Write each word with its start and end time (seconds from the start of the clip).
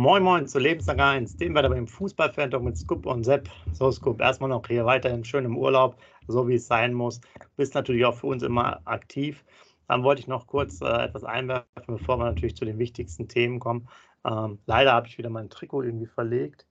Moin 0.00 0.22
Moin 0.22 0.46
zu 0.46 0.58
Lebenslang 0.58 0.98
1, 0.98 1.36
dem 1.36 1.52
wir 1.52 1.68
beim 1.68 1.86
Fußballfan 1.86 2.50
doch 2.50 2.62
mit 2.62 2.74
Scoop 2.74 3.04
und 3.04 3.22
Sepp. 3.22 3.50
So 3.74 3.92
Scoop, 3.92 4.22
erstmal 4.22 4.48
noch 4.48 4.66
hier 4.66 4.86
weiterhin 4.86 5.26
schön 5.26 5.44
im 5.44 5.58
Urlaub, 5.58 5.98
so 6.26 6.48
wie 6.48 6.54
es 6.54 6.66
sein 6.66 6.94
muss. 6.94 7.20
Bist 7.58 7.74
natürlich 7.74 8.06
auch 8.06 8.14
für 8.14 8.28
uns 8.28 8.42
immer 8.42 8.80
aktiv. 8.86 9.44
Dann 9.88 10.02
wollte 10.02 10.22
ich 10.22 10.26
noch 10.26 10.46
kurz 10.46 10.80
äh, 10.80 10.86
etwas 10.86 11.22
einwerfen, 11.22 11.66
bevor 11.98 12.16
wir 12.16 12.24
natürlich 12.24 12.56
zu 12.56 12.64
den 12.64 12.78
wichtigsten 12.78 13.28
Themen 13.28 13.60
kommen. 13.60 13.90
Ähm, 14.24 14.58
leider 14.64 14.94
habe 14.94 15.06
ich 15.06 15.18
wieder 15.18 15.28
mein 15.28 15.50
Trikot 15.50 15.82
irgendwie 15.82 16.06
verlegt. 16.06 16.64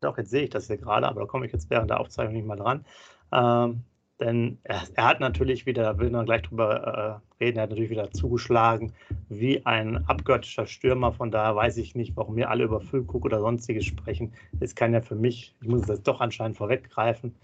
Doch, 0.00 0.16
jetzt 0.16 0.30
sehe 0.30 0.44
ich 0.44 0.50
das 0.50 0.68
hier 0.68 0.78
gerade, 0.78 1.08
aber 1.08 1.22
da 1.22 1.26
komme 1.26 1.46
ich 1.46 1.52
jetzt 1.52 1.70
während 1.70 1.90
der 1.90 1.98
Aufzeichnung 1.98 2.34
nicht 2.34 2.46
mal 2.46 2.54
dran. 2.54 2.84
Ähm, 3.32 3.82
denn 4.20 4.58
er, 4.64 4.82
er, 4.94 5.04
hat 5.04 5.20
natürlich 5.20 5.66
wieder, 5.66 5.82
da 5.82 5.98
will 5.98 6.10
man 6.10 6.26
gleich 6.26 6.42
drüber 6.42 7.20
äh, 7.40 7.44
reden, 7.44 7.58
er 7.58 7.64
hat 7.64 7.70
natürlich 7.70 7.90
wieder 7.90 8.10
zugeschlagen 8.10 8.92
wie 9.28 9.64
ein 9.64 10.04
abgöttischer 10.08 10.66
Stürmer. 10.66 11.12
Von 11.12 11.30
daher 11.30 11.54
weiß 11.54 11.76
ich 11.76 11.94
nicht, 11.94 12.16
warum 12.16 12.36
wir 12.36 12.50
alle 12.50 12.64
über 12.64 12.80
Füllkrug 12.80 13.24
oder 13.24 13.40
sonstiges 13.40 13.84
sprechen. 13.84 14.32
Es 14.60 14.74
kann 14.74 14.92
ja 14.92 15.00
für 15.00 15.14
mich, 15.14 15.54
ich 15.60 15.68
muss 15.68 15.88
es 15.88 16.02
doch 16.02 16.20
anscheinend 16.20 16.56
vorweggreifen, 16.56 17.34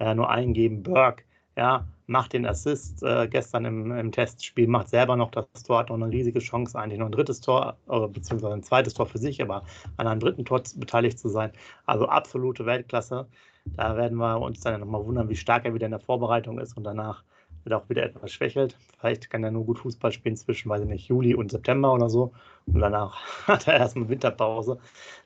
äh, 0.00 0.14
nur 0.14 0.28
eingeben, 0.28 0.82
Burke, 0.82 1.24
ja, 1.56 1.86
macht 2.06 2.32
den 2.32 2.46
Assist 2.46 3.02
äh, 3.02 3.28
gestern 3.28 3.64
im, 3.64 3.90
im, 3.92 4.12
Testspiel, 4.12 4.66
macht 4.66 4.88
selber 4.88 5.16
noch 5.16 5.30
das 5.30 5.46
Tor, 5.62 5.78
hat 5.78 5.88
noch 5.88 5.96
eine 5.96 6.10
riesige 6.10 6.40
Chance, 6.40 6.78
eigentlich 6.78 6.98
noch 6.98 7.06
ein 7.06 7.12
drittes 7.12 7.40
Tor, 7.40 7.76
oder 7.86 8.08
beziehungsweise 8.08 8.54
ein 8.54 8.62
zweites 8.62 8.94
Tor 8.94 9.06
für 9.06 9.18
sich, 9.18 9.40
aber 9.40 9.64
an 9.96 10.06
einem 10.06 10.20
dritten 10.20 10.44
Tor 10.44 10.62
beteiligt 10.76 11.18
zu 11.18 11.28
sein. 11.28 11.52
Also 11.86 12.06
absolute 12.08 12.66
Weltklasse. 12.66 13.26
Da 13.64 13.96
werden 13.96 14.18
wir 14.18 14.40
uns 14.40 14.60
dann 14.60 14.80
nochmal 14.80 15.04
wundern, 15.04 15.28
wie 15.28 15.36
stark 15.36 15.64
er 15.64 15.74
wieder 15.74 15.86
in 15.86 15.92
der 15.92 16.00
Vorbereitung 16.00 16.58
ist 16.58 16.76
und 16.76 16.84
danach 16.84 17.24
wird 17.64 17.74
auch 17.74 17.88
wieder 17.88 18.02
etwas 18.02 18.30
schwächelt. 18.30 18.76
Vielleicht 18.98 19.30
kann 19.30 19.42
er 19.42 19.50
nur 19.50 19.64
gut 19.64 19.78
Fußball 19.78 20.12
spielen 20.12 20.36
zwischen, 20.36 20.68
weiß 20.68 20.82
ich 20.82 20.88
nicht, 20.88 21.08
Juli 21.08 21.34
und 21.34 21.50
September 21.50 21.92
oder 21.92 22.08
so. 22.08 22.32
Und 22.66 22.80
danach 22.80 23.18
hat 23.46 23.66
er 23.66 23.78
erstmal 23.78 24.08
Winterpause. 24.08 24.78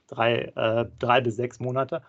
Drei, 0.07 0.53
äh, 0.55 0.87
drei 0.99 1.21
bis 1.21 1.37
sechs 1.37 1.61
Monate. 1.61 2.03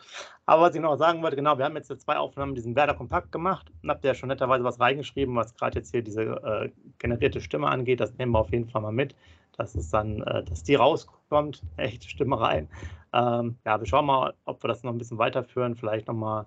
Aber 0.46 0.64
was 0.64 0.76
ich 0.76 0.82
noch 0.82 0.96
sagen 0.98 1.22
wollte, 1.22 1.36
genau, 1.36 1.58
wir 1.58 1.66
haben 1.66 1.76
jetzt 1.76 2.00
zwei 2.02 2.18
Aufnahmen 2.18 2.56
diesen 2.56 2.76
Werder 2.76 2.94
Kompakt 2.94 3.32
gemacht 3.32 3.72
und 3.84 3.90
habt 3.90 4.06
ja 4.06 4.14
schon 4.14 4.30
netterweise 4.30 4.64
was 4.64 4.80
reingeschrieben, 4.80 5.36
was 5.36 5.56
gerade 5.56 5.80
jetzt 5.80 5.92
hier 5.92 6.02
diese 6.02 6.24
äh, 6.24 6.70
generierte 7.00 7.42
Stimme 7.42 7.68
angeht. 7.68 8.00
Das 8.00 8.18
nehmen 8.18 8.32
wir 8.32 8.40
auf 8.40 8.52
jeden 8.52 8.70
Fall 8.70 8.82
mal 8.82 8.92
mit, 8.92 9.16
dass 9.60 9.76
es 9.76 9.90
dann, 9.90 10.22
äh, 10.24 10.44
dass 10.44 10.64
die 10.64 10.76
rauskommt, 10.76 11.62
echte 11.78 12.10
Stimme 12.10 12.40
rein. 12.40 12.68
Ähm, 13.14 13.58
ja, 13.66 13.80
wir 13.80 13.86
schauen 13.86 14.06
mal, 14.06 14.34
ob 14.46 14.64
wir 14.64 14.68
das 14.68 14.84
noch 14.84 14.92
ein 14.92 14.98
bisschen 14.98 15.18
weiterführen, 15.18 15.76
vielleicht 15.76 16.08
nochmal 16.08 16.46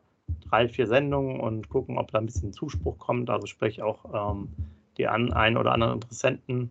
drei, 0.49 0.69
vier 0.69 0.87
Sendungen 0.87 1.41
und 1.41 1.69
gucken, 1.69 1.99
ob 1.99 2.11
da 2.11 2.19
ein 2.19 2.27
bisschen 2.27 2.53
Zuspruch 2.53 2.99
kommt. 2.99 3.31
Also 3.31 3.47
sprich 3.47 3.83
auch 3.83 4.33
ähm, 4.33 4.49
die 4.97 5.09
an, 5.09 5.33
ein 5.33 5.57
oder 5.57 5.73
anderen 5.73 5.95
Interessenten, 5.95 6.71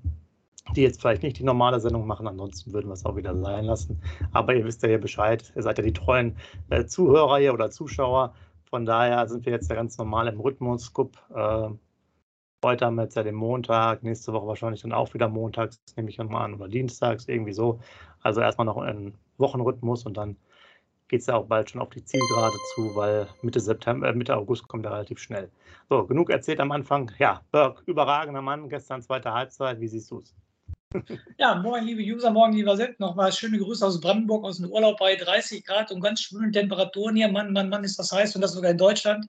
die 0.75 0.81
jetzt 0.81 1.01
vielleicht 1.01 1.23
nicht 1.23 1.39
die 1.39 1.43
normale 1.43 1.79
Sendung 1.79 2.07
machen. 2.07 2.27
Ansonsten 2.27 2.73
würden 2.73 2.87
wir 2.87 2.93
es 2.93 3.05
auch 3.05 3.15
wieder 3.15 3.35
sein 3.35 3.65
lassen. 3.65 4.01
Aber 4.31 4.55
ihr 4.55 4.65
wisst 4.65 4.81
ja 4.83 4.89
hier 4.89 5.01
Bescheid. 5.01 5.51
Ihr 5.55 5.63
seid 5.63 5.77
ja 5.77 5.83
die 5.83 5.93
treuen 5.93 6.35
äh, 6.69 6.85
Zuhörer 6.85 7.37
hier 7.37 7.53
oder 7.53 7.69
Zuschauer. 7.69 8.33
Von 8.69 8.85
daher 8.85 9.27
sind 9.27 9.45
wir 9.45 9.53
jetzt 9.53 9.69
ja 9.69 9.75
ganz 9.75 9.97
normal 9.97 10.27
im 10.27 10.39
Rhythmus. 10.39 10.93
Guck, 10.93 11.11
äh, 11.35 11.69
heute 12.63 12.85
haben 12.85 12.95
wir 12.95 13.03
jetzt 13.03 13.15
ja 13.15 13.23
den 13.23 13.35
Montag, 13.35 14.03
nächste 14.03 14.33
Woche 14.33 14.47
wahrscheinlich 14.47 14.81
dann 14.81 14.93
auch 14.93 15.13
wieder 15.13 15.27
montags, 15.29 15.81
nehme 15.95 16.09
ich 16.09 16.17
mal 16.17 16.45
an, 16.45 16.53
oder 16.55 16.67
dienstags, 16.67 17.27
irgendwie 17.27 17.53
so. 17.53 17.79
Also 18.21 18.41
erstmal 18.41 18.65
noch 18.65 18.77
ein 18.77 19.15
Wochenrhythmus 19.37 20.05
und 20.05 20.15
dann 20.17 20.37
geht 21.07 21.21
es 21.21 21.27
ja 21.27 21.35
auch 21.35 21.47
bald 21.47 21.69
schon 21.69 21.81
auf 21.81 21.89
die 21.89 22.03
Zielgerade 22.03 22.55
zu, 22.73 22.95
weil 22.95 23.27
Mitte 23.41 23.59
September, 23.59 24.07
äh, 24.07 24.13
Mitte 24.13 24.35
August 24.35 24.67
kommt 24.67 24.85
er 24.85 24.93
relativ 24.93 25.19
schnell. 25.19 25.49
So, 25.89 26.05
genug 26.05 26.29
erzählt 26.29 26.59
am 26.59 26.71
Anfang. 26.71 27.11
Ja, 27.19 27.41
Berg, 27.51 27.83
überragender 27.85 28.41
Mann, 28.41 28.69
gestern 28.69 29.01
zweite 29.01 29.33
Halbzeit. 29.33 29.79
Wie 29.81 29.87
siehst 29.87 30.09
du 30.11 30.19
es? 30.19 30.33
Ja, 31.37 31.55
moin, 31.55 31.85
liebe 31.85 32.01
User, 32.01 32.31
morgen, 32.31 32.53
lieber 32.53 32.75
Sepp. 32.75 32.99
Nochmal 32.99 33.31
schöne 33.31 33.57
Grüße 33.57 33.85
aus 33.85 33.99
Brandenburg, 33.99 34.43
aus 34.43 34.57
dem 34.57 34.69
Urlaub 34.69 34.99
bei 34.99 35.15
30 35.15 35.65
Grad 35.65 35.91
und 35.91 36.01
ganz 36.01 36.21
schwülen 36.21 36.51
Temperaturen 36.51 37.15
hier. 37.15 37.29
Mann, 37.29 37.53
Mann, 37.53 37.69
Mann, 37.69 37.83
ist 37.83 37.97
das 37.97 38.11
heiß 38.11 38.35
und 38.35 38.41
das 38.41 38.53
sogar 38.53 38.71
in 38.71 38.77
Deutschland. 38.77 39.25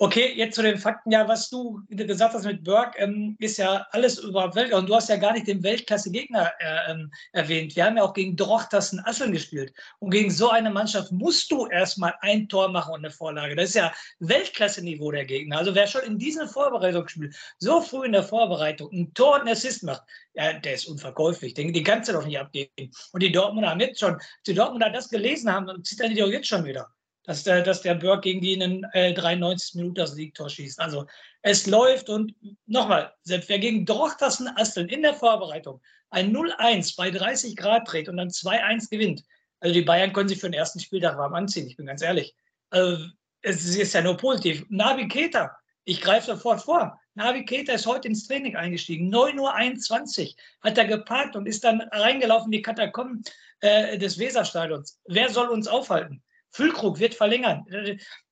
Okay, 0.00 0.32
jetzt 0.36 0.54
zu 0.54 0.62
den 0.62 0.78
Fakten. 0.78 1.10
Ja, 1.10 1.26
was 1.26 1.50
du 1.50 1.82
gesagt 1.88 2.32
hast 2.32 2.44
mit 2.44 2.62
Burke, 2.62 2.96
ähm, 2.98 3.36
ist 3.40 3.58
ja 3.58 3.84
alles 3.90 4.18
überhaupt 4.18 4.54
Welt. 4.54 4.72
Und 4.72 4.88
du 4.88 4.94
hast 4.94 5.08
ja 5.08 5.16
gar 5.16 5.32
nicht 5.32 5.48
den 5.48 5.60
Weltklasse-Gegner 5.60 6.52
äh, 6.60 6.92
ähm, 6.92 7.10
erwähnt. 7.32 7.74
Wir 7.74 7.84
haben 7.84 7.96
ja 7.96 8.04
auch 8.04 8.14
gegen 8.14 8.36
Drochtersen 8.36 9.04
Asseln 9.04 9.32
gespielt. 9.32 9.72
Und 9.98 10.10
gegen 10.10 10.30
so 10.30 10.50
eine 10.50 10.70
Mannschaft 10.70 11.10
musst 11.10 11.50
du 11.50 11.66
erstmal 11.66 12.14
ein 12.20 12.48
Tor 12.48 12.68
machen 12.68 12.94
und 12.94 13.00
eine 13.00 13.10
Vorlage. 13.10 13.56
Das 13.56 13.70
ist 13.70 13.74
ja 13.74 13.92
Weltklasse-Niveau 14.20 15.10
der 15.10 15.24
Gegner. 15.24 15.58
Also 15.58 15.74
wer 15.74 15.88
schon 15.88 16.02
in 16.02 16.16
diesem 16.16 16.46
Vorbereitungsspiel 16.46 17.32
so 17.58 17.80
früh 17.80 18.06
in 18.06 18.12
der 18.12 18.22
Vorbereitung 18.22 18.92
ein 18.92 19.12
Tor 19.14 19.34
und 19.34 19.40
einen 19.40 19.48
Assist 19.50 19.82
macht, 19.82 20.04
ja, 20.34 20.52
der 20.52 20.74
ist 20.74 20.86
unverkäuflich. 20.86 21.54
Den, 21.54 21.72
den 21.72 21.82
kannst 21.82 22.08
du 22.08 22.12
doch 22.12 22.24
nicht 22.24 22.38
abgeben. 22.38 22.92
Und 23.10 23.20
die 23.20 23.32
Dortmunder 23.32 23.70
haben 23.70 23.80
jetzt 23.80 23.98
schon, 23.98 24.16
die 24.46 24.54
Dortmunder 24.54 24.90
das 24.90 25.08
gelesen 25.08 25.52
haben, 25.52 25.66
dann 25.66 25.82
zittern 25.82 26.10
die 26.10 26.20
doch 26.20 26.28
jetzt 26.28 26.46
schon 26.46 26.64
wieder 26.64 26.88
dass 27.28 27.44
der, 27.44 27.60
dass 27.60 27.82
der 27.82 27.94
Burke 27.94 28.22
gegen 28.22 28.40
die 28.40 28.54
in 28.54 28.60
den 28.60 28.84
äh, 28.94 29.12
93 29.12 29.74
Minuten 29.74 29.96
das 29.96 30.12
Siegtor 30.12 30.48
schießt. 30.48 30.80
Also 30.80 31.04
es 31.42 31.66
läuft 31.66 32.08
und 32.08 32.34
nochmal, 32.64 33.12
selbst 33.22 33.50
wer 33.50 33.58
gegen 33.58 33.84
Drochtersen 33.84 34.48
Asteln 34.56 34.88
in 34.88 35.02
der 35.02 35.12
Vorbereitung 35.12 35.82
ein 36.08 36.34
0-1 36.34 36.96
bei 36.96 37.10
30 37.10 37.54
Grad 37.54 37.92
dreht 37.92 38.08
und 38.08 38.16
dann 38.16 38.30
2-1 38.30 38.88
gewinnt, 38.88 39.24
also 39.60 39.74
die 39.74 39.82
Bayern 39.82 40.14
können 40.14 40.30
sich 40.30 40.40
für 40.40 40.48
den 40.48 40.54
ersten 40.54 40.80
Spieltag 40.80 41.18
warm 41.18 41.34
anziehen, 41.34 41.66
ich 41.66 41.76
bin 41.76 41.84
ganz 41.84 42.00
ehrlich. 42.00 42.34
Also, 42.70 43.04
es 43.42 43.76
ist 43.76 43.92
ja 43.92 44.00
nur 44.00 44.16
positiv. 44.16 44.64
Navi 44.70 45.06
Keita, 45.06 45.54
ich 45.84 46.00
greife 46.00 46.28
sofort 46.28 46.62
vor. 46.62 46.98
Navi 47.14 47.44
Keita 47.44 47.74
ist 47.74 47.86
heute 47.86 48.08
ins 48.08 48.26
Training 48.26 48.56
eingestiegen. 48.56 49.14
9.21 49.14 50.28
Uhr 50.28 50.34
hat 50.62 50.78
er 50.78 50.86
geparkt 50.86 51.36
und 51.36 51.44
ist 51.44 51.62
dann 51.62 51.82
reingelaufen 51.92 52.46
in 52.46 52.52
die 52.52 52.62
Katakomben 52.62 53.22
äh, 53.60 53.98
des 53.98 54.18
Weserstadions. 54.18 54.98
Wer 55.06 55.28
soll 55.28 55.48
uns 55.48 55.68
aufhalten? 55.68 56.22
Füllkrug 56.50 56.98
wird 56.98 57.14
verlängern. 57.14 57.64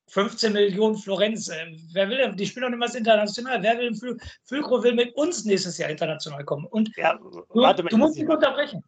15 0.09 0.53
Millionen 0.53 0.97
Florenz. 0.97 1.49
Äh, 1.49 1.77
wer 1.93 2.09
will 2.09 2.19
denn? 2.19 2.37
Die 2.37 2.47
spielen 2.47 2.62
doch 2.62 2.78
nicht 2.78 2.93
mehr 2.93 2.99
international. 2.99 3.62
Wer 3.62 3.78
will 3.78 3.94
Füll 3.94 4.19
Füllkrug 4.44 4.84
will 4.84 4.94
mit 4.94 5.15
uns 5.16 5.44
nächstes 5.44 5.78
Jahr 5.78 5.91
international 5.91 6.44
kommen. 6.44 6.66
Und 6.66 6.94
ja, 6.97 7.19
warte, 7.50 7.82
du, 7.82 7.88
du 7.88 7.99
musst 7.99 8.16
dich 8.16 8.28
unterbrechen. 8.28 8.82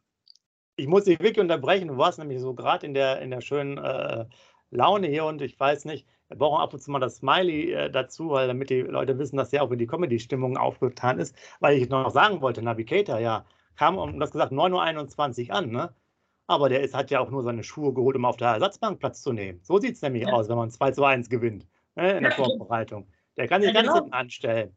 Ich 0.76 0.86
muss 0.86 1.04
dich 1.04 1.18
wirklich 1.18 1.40
unterbrechen. 1.40 1.88
Du 1.88 1.96
warst 1.96 2.18
nämlich 2.18 2.40
so 2.40 2.54
gerade 2.54 2.86
in 2.86 2.94
der, 2.94 3.20
in 3.20 3.30
der 3.30 3.40
schönen 3.40 3.78
äh, 3.78 4.26
Laune 4.70 5.08
hier 5.08 5.24
und 5.24 5.42
ich 5.42 5.58
weiß 5.58 5.86
nicht, 5.86 6.06
wir 6.28 6.36
brauchen 6.36 6.62
ab 6.62 6.74
und 6.74 6.80
zu 6.80 6.90
mal 6.90 7.00
das 7.00 7.16
Smiley 7.16 7.72
äh, 7.72 7.90
dazu, 7.90 8.30
weil 8.30 8.46
damit 8.46 8.70
die 8.70 8.82
Leute 8.82 9.18
wissen, 9.18 9.36
dass 9.36 9.50
ja 9.50 9.62
auch 9.62 9.70
in 9.70 9.78
die 9.78 9.86
Comedy-Stimmung 9.86 10.56
aufgetan 10.56 11.18
ist. 11.18 11.34
Weil 11.58 11.78
ich 11.78 11.88
noch 11.88 12.10
sagen 12.10 12.40
wollte, 12.42 12.62
Navigator, 12.62 13.18
ja, 13.18 13.44
kam, 13.76 13.96
um 13.96 14.20
das 14.20 14.30
gesagt, 14.30 14.52
9.21 14.52 15.48
Uhr 15.48 15.54
an, 15.54 15.70
ne? 15.70 15.94
Aber 16.48 16.68
der 16.68 16.80
ist, 16.80 16.94
hat 16.94 17.10
ja 17.10 17.20
auch 17.20 17.30
nur 17.30 17.42
seine 17.44 17.62
Schuhe 17.62 17.92
geholt, 17.92 18.16
um 18.16 18.24
auf 18.24 18.38
der 18.38 18.48
Ersatzbank 18.48 18.98
Platz 18.98 19.22
zu 19.22 19.32
nehmen. 19.32 19.60
So 19.62 19.78
sieht 19.78 19.94
es 19.94 20.02
nämlich 20.02 20.24
ja. 20.24 20.32
aus, 20.32 20.48
wenn 20.48 20.56
man 20.56 20.70
2 20.70 20.92
zu 20.92 21.04
1 21.04 21.28
gewinnt 21.28 21.66
ne, 21.94 22.16
in 22.16 22.22
der 22.22 22.32
ja, 22.32 22.36
Vorbereitung. 22.36 23.06
Der 23.36 23.46
kann 23.46 23.60
sich 23.60 23.68
ja, 23.68 23.74
ganz 23.74 23.86
genau. 23.88 24.00
hinten 24.00 24.14
anstellen. 24.14 24.74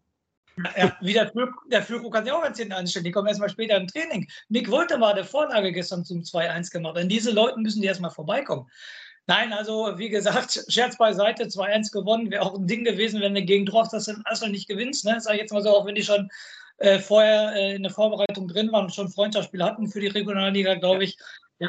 Ja, 0.77 0.95
wie 0.99 1.13
der, 1.13 1.29
Flug, 1.29 1.49
der 1.71 1.81
Flugruck 1.81 2.13
kann 2.13 2.25
sich 2.25 2.33
auch 2.33 2.43
ganz 2.43 2.57
hinten 2.57 2.73
anstellen. 2.73 3.05
Die 3.05 3.11
kommen 3.11 3.27
erstmal 3.27 3.49
später 3.49 3.77
im 3.77 3.87
Training. 3.87 4.27
Nick 4.49 4.69
Wolter 4.69 4.99
war 4.99 5.13
der 5.13 5.23
Vorlage 5.23 5.71
gestern 5.71 6.03
zum 6.03 6.21
2-1 6.21 6.71
gemacht. 6.71 6.97
An 6.97 7.07
diese 7.07 7.31
Leute 7.31 7.57
müssen 7.59 7.81
die 7.81 7.87
erstmal 7.87 8.11
vorbeikommen. 8.11 8.69
Nein, 9.27 9.53
also 9.53 9.97
wie 9.97 10.09
gesagt, 10.09 10.65
Scherz 10.67 10.97
beiseite, 10.97 11.45
2-1 11.45 11.93
gewonnen. 11.93 12.31
Wäre 12.31 12.43
auch 12.43 12.55
ein 12.55 12.67
Ding 12.67 12.83
gewesen, 12.83 13.21
wenn 13.21 13.33
du 13.33 13.41
gegen 13.43 13.65
Drost 13.65 13.93
das 13.93 14.09
in 14.09 14.21
Assel 14.25 14.49
nicht 14.49 14.67
gewinnst. 14.67 15.05
Ne? 15.05 15.21
Sag 15.21 15.35
ich 15.35 15.39
jetzt 15.39 15.53
mal 15.53 15.63
so, 15.63 15.69
auch 15.69 15.85
wenn 15.85 15.95
die 15.95 16.03
schon 16.03 16.29
äh, 16.77 16.99
vorher 16.99 17.53
äh, 17.55 17.75
in 17.75 17.83
der 17.83 17.91
Vorbereitung 17.91 18.47
drin 18.47 18.71
waren 18.71 18.85
und 18.85 18.93
schon 18.93 19.09
Freundschaftsspiele 19.09 19.63
hatten 19.63 19.87
für 19.87 19.99
die 19.99 20.07
Regionalliga, 20.07 20.75
glaube 20.75 21.03
ich. 21.03 21.17
Ja, 21.17 21.25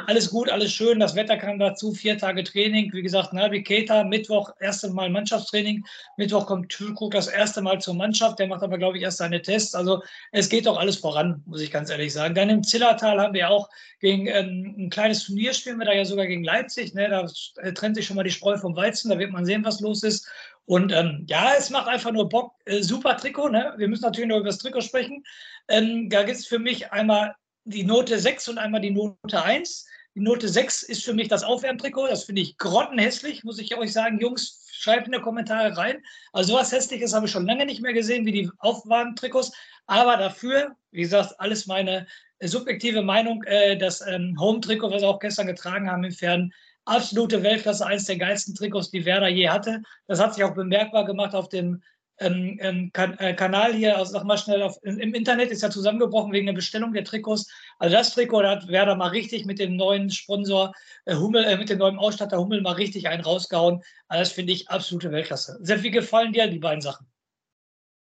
alles 0.07 0.31
gut, 0.31 0.49
alles 0.49 0.73
schön. 0.73 0.99
Das 0.99 1.15
Wetter 1.15 1.37
kam 1.37 1.59
dazu. 1.59 1.93
Vier 1.93 2.17
Tage 2.17 2.43
Training. 2.43 2.91
Wie 2.93 3.03
gesagt, 3.03 3.31
Navi 3.31 3.61
Keita, 3.61 4.03
Mittwoch 4.03 4.51
erste 4.59 4.89
Mal 4.89 5.09
Mannschaftstraining. 5.09 5.85
Mittwoch 6.17 6.47
kommt 6.47 6.69
Türkrug 6.69 7.11
das 7.11 7.27
erste 7.27 7.61
Mal 7.61 7.79
zur 7.79 7.93
Mannschaft. 7.93 8.39
Der 8.39 8.47
macht 8.47 8.63
aber, 8.63 8.79
glaube 8.79 8.97
ich, 8.97 9.03
erst 9.03 9.19
seine 9.19 9.41
Tests. 9.41 9.75
Also 9.75 10.01
es 10.31 10.49
geht 10.49 10.65
doch 10.65 10.77
alles 10.77 10.97
voran, 10.97 11.43
muss 11.45 11.61
ich 11.61 11.69
ganz 11.69 11.91
ehrlich 11.91 12.11
sagen. 12.11 12.33
Dann 12.33 12.49
im 12.49 12.63
Zillertal 12.63 13.19
haben 13.21 13.35
wir 13.35 13.49
auch 13.49 13.69
gegen 13.99 14.25
ähm, 14.27 14.75
ein 14.77 14.89
kleines 14.89 15.25
Turnier 15.25 15.53
spielen 15.53 15.77
wir 15.77 15.85
da 15.85 15.93
ja 15.93 16.05
sogar 16.05 16.25
gegen 16.25 16.43
Leipzig. 16.43 16.93
Ne? 16.95 17.09
Da 17.09 17.71
trennt 17.73 17.95
sich 17.95 18.07
schon 18.07 18.15
mal 18.15 18.23
die 18.23 18.31
Spreu 18.31 18.57
vom 18.57 18.75
Weizen. 18.75 19.11
Da 19.11 19.19
wird 19.19 19.31
man 19.31 19.45
sehen, 19.45 19.63
was 19.63 19.79
los 19.79 20.01
ist. 20.01 20.27
Und 20.65 20.91
ähm, 20.91 21.25
ja, 21.27 21.51
es 21.57 21.69
macht 21.69 21.87
einfach 21.87 22.11
nur 22.11 22.29
Bock. 22.29 22.53
Äh, 22.65 22.81
super 22.81 23.15
Trikot. 23.15 23.49
Ne? 23.49 23.73
Wir 23.77 23.87
müssen 23.87 24.03
natürlich 24.03 24.29
noch 24.29 24.37
über 24.37 24.47
das 24.47 24.57
Trikot 24.57 24.81
sprechen. 24.81 25.23
Ähm, 25.67 26.09
da 26.09 26.23
gibt 26.23 26.39
es 26.39 26.47
für 26.47 26.59
mich 26.59 26.91
einmal 26.91 27.35
die 27.65 27.83
Note 27.83 28.19
6 28.19 28.49
und 28.49 28.57
einmal 28.57 28.81
die 28.81 28.91
Note 28.91 29.43
1. 29.43 29.85
Die 30.15 30.21
Note 30.21 30.47
6 30.47 30.83
ist 30.83 31.03
für 31.03 31.13
mich 31.13 31.27
das 31.27 31.43
Aufwärmtrikot. 31.43 32.07
Das 32.07 32.25
finde 32.25 32.41
ich 32.41 32.57
grottenhässlich, 32.57 33.43
muss 33.43 33.59
ich 33.59 33.75
euch 33.75 33.91
sagen. 33.93 34.19
Jungs, 34.19 34.63
schreibt 34.71 35.07
in 35.07 35.13
die 35.13 35.19
Kommentare 35.19 35.75
rein. 35.75 36.03
Also 36.33 36.53
sowas 36.53 36.71
Hässliches 36.71 37.13
habe 37.13 37.25
ich 37.25 37.31
schon 37.31 37.47
lange 37.47 37.65
nicht 37.65 37.81
mehr 37.81 37.93
gesehen, 37.93 38.25
wie 38.25 38.31
die 38.31 38.51
Aufwärmtrikots. 38.59 39.51
Aber 39.87 40.17
dafür, 40.17 40.75
wie 40.91 41.01
gesagt, 41.01 41.39
alles 41.39 41.65
meine 41.65 42.05
subjektive 42.41 43.01
Meinung, 43.01 43.43
äh, 43.43 43.77
das 43.77 44.05
ähm, 44.05 44.37
Home-Trikot, 44.39 44.91
was 44.91 45.01
wir 45.01 45.09
auch 45.09 45.19
gestern 45.19 45.47
getragen 45.47 45.89
haben 45.89 46.03
im 46.03 46.11
Fernen, 46.11 46.53
absolute 46.85 47.41
Weltklasse, 47.41 47.85
eines 47.85 48.05
der 48.05 48.17
geilsten 48.17 48.55
Trikots, 48.55 48.91
die 48.91 49.05
Werder 49.05 49.29
je 49.29 49.49
hatte. 49.49 49.81
Das 50.07 50.19
hat 50.19 50.35
sich 50.35 50.43
auch 50.43 50.53
bemerkbar 50.53 51.05
gemacht 51.05 51.33
auf 51.33 51.49
dem 51.49 51.81
ähm, 52.23 52.57
ähm, 52.61 52.91
kan 52.93 53.17
äh, 53.19 53.33
Kanal 53.33 53.73
hier, 53.73 53.97
also 53.97 54.13
sag 54.13 54.23
mal 54.23 54.37
schnell, 54.37 54.61
auf, 54.63 54.77
im 54.83 55.13
Internet 55.13 55.51
ist 55.51 55.61
ja 55.61 55.69
zusammengebrochen 55.69 56.31
wegen 56.31 56.45
der 56.45 56.53
Bestellung 56.53 56.93
der 56.93 57.03
Trikots. 57.03 57.51
Also 57.79 57.95
das 57.95 58.13
Trikot, 58.13 58.41
da 58.41 58.51
hat 58.51 58.67
Werder 58.67 58.95
mal 58.95 59.09
richtig 59.09 59.45
mit 59.45 59.59
dem 59.59 59.75
neuen 59.75 60.09
Sponsor 60.09 60.73
äh, 61.05 61.15
Hummel, 61.15 61.43
äh, 61.43 61.57
mit 61.57 61.69
dem 61.69 61.79
neuen 61.79 61.99
Ausstatter 61.99 62.37
Hummel 62.37 62.61
mal 62.61 62.73
richtig 62.73 63.07
einen 63.07 63.23
rausgehauen. 63.23 63.81
Also 64.07 64.21
das 64.21 64.31
finde 64.31 64.53
ich 64.53 64.69
absolute 64.69 65.11
Weltklasse. 65.11 65.57
Sehr 65.61 65.83
wie 65.83 65.91
gefallen 65.91 66.33
dir 66.33 66.47
die 66.47 66.59
beiden 66.59 66.81
Sachen? 66.81 67.05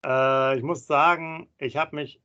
Äh, 0.06 0.58
ich 0.58 0.64
muss 0.64 0.88
sagen, 0.88 1.50
ich 1.58 1.78
habe 1.78 1.96
mich 1.96 2.20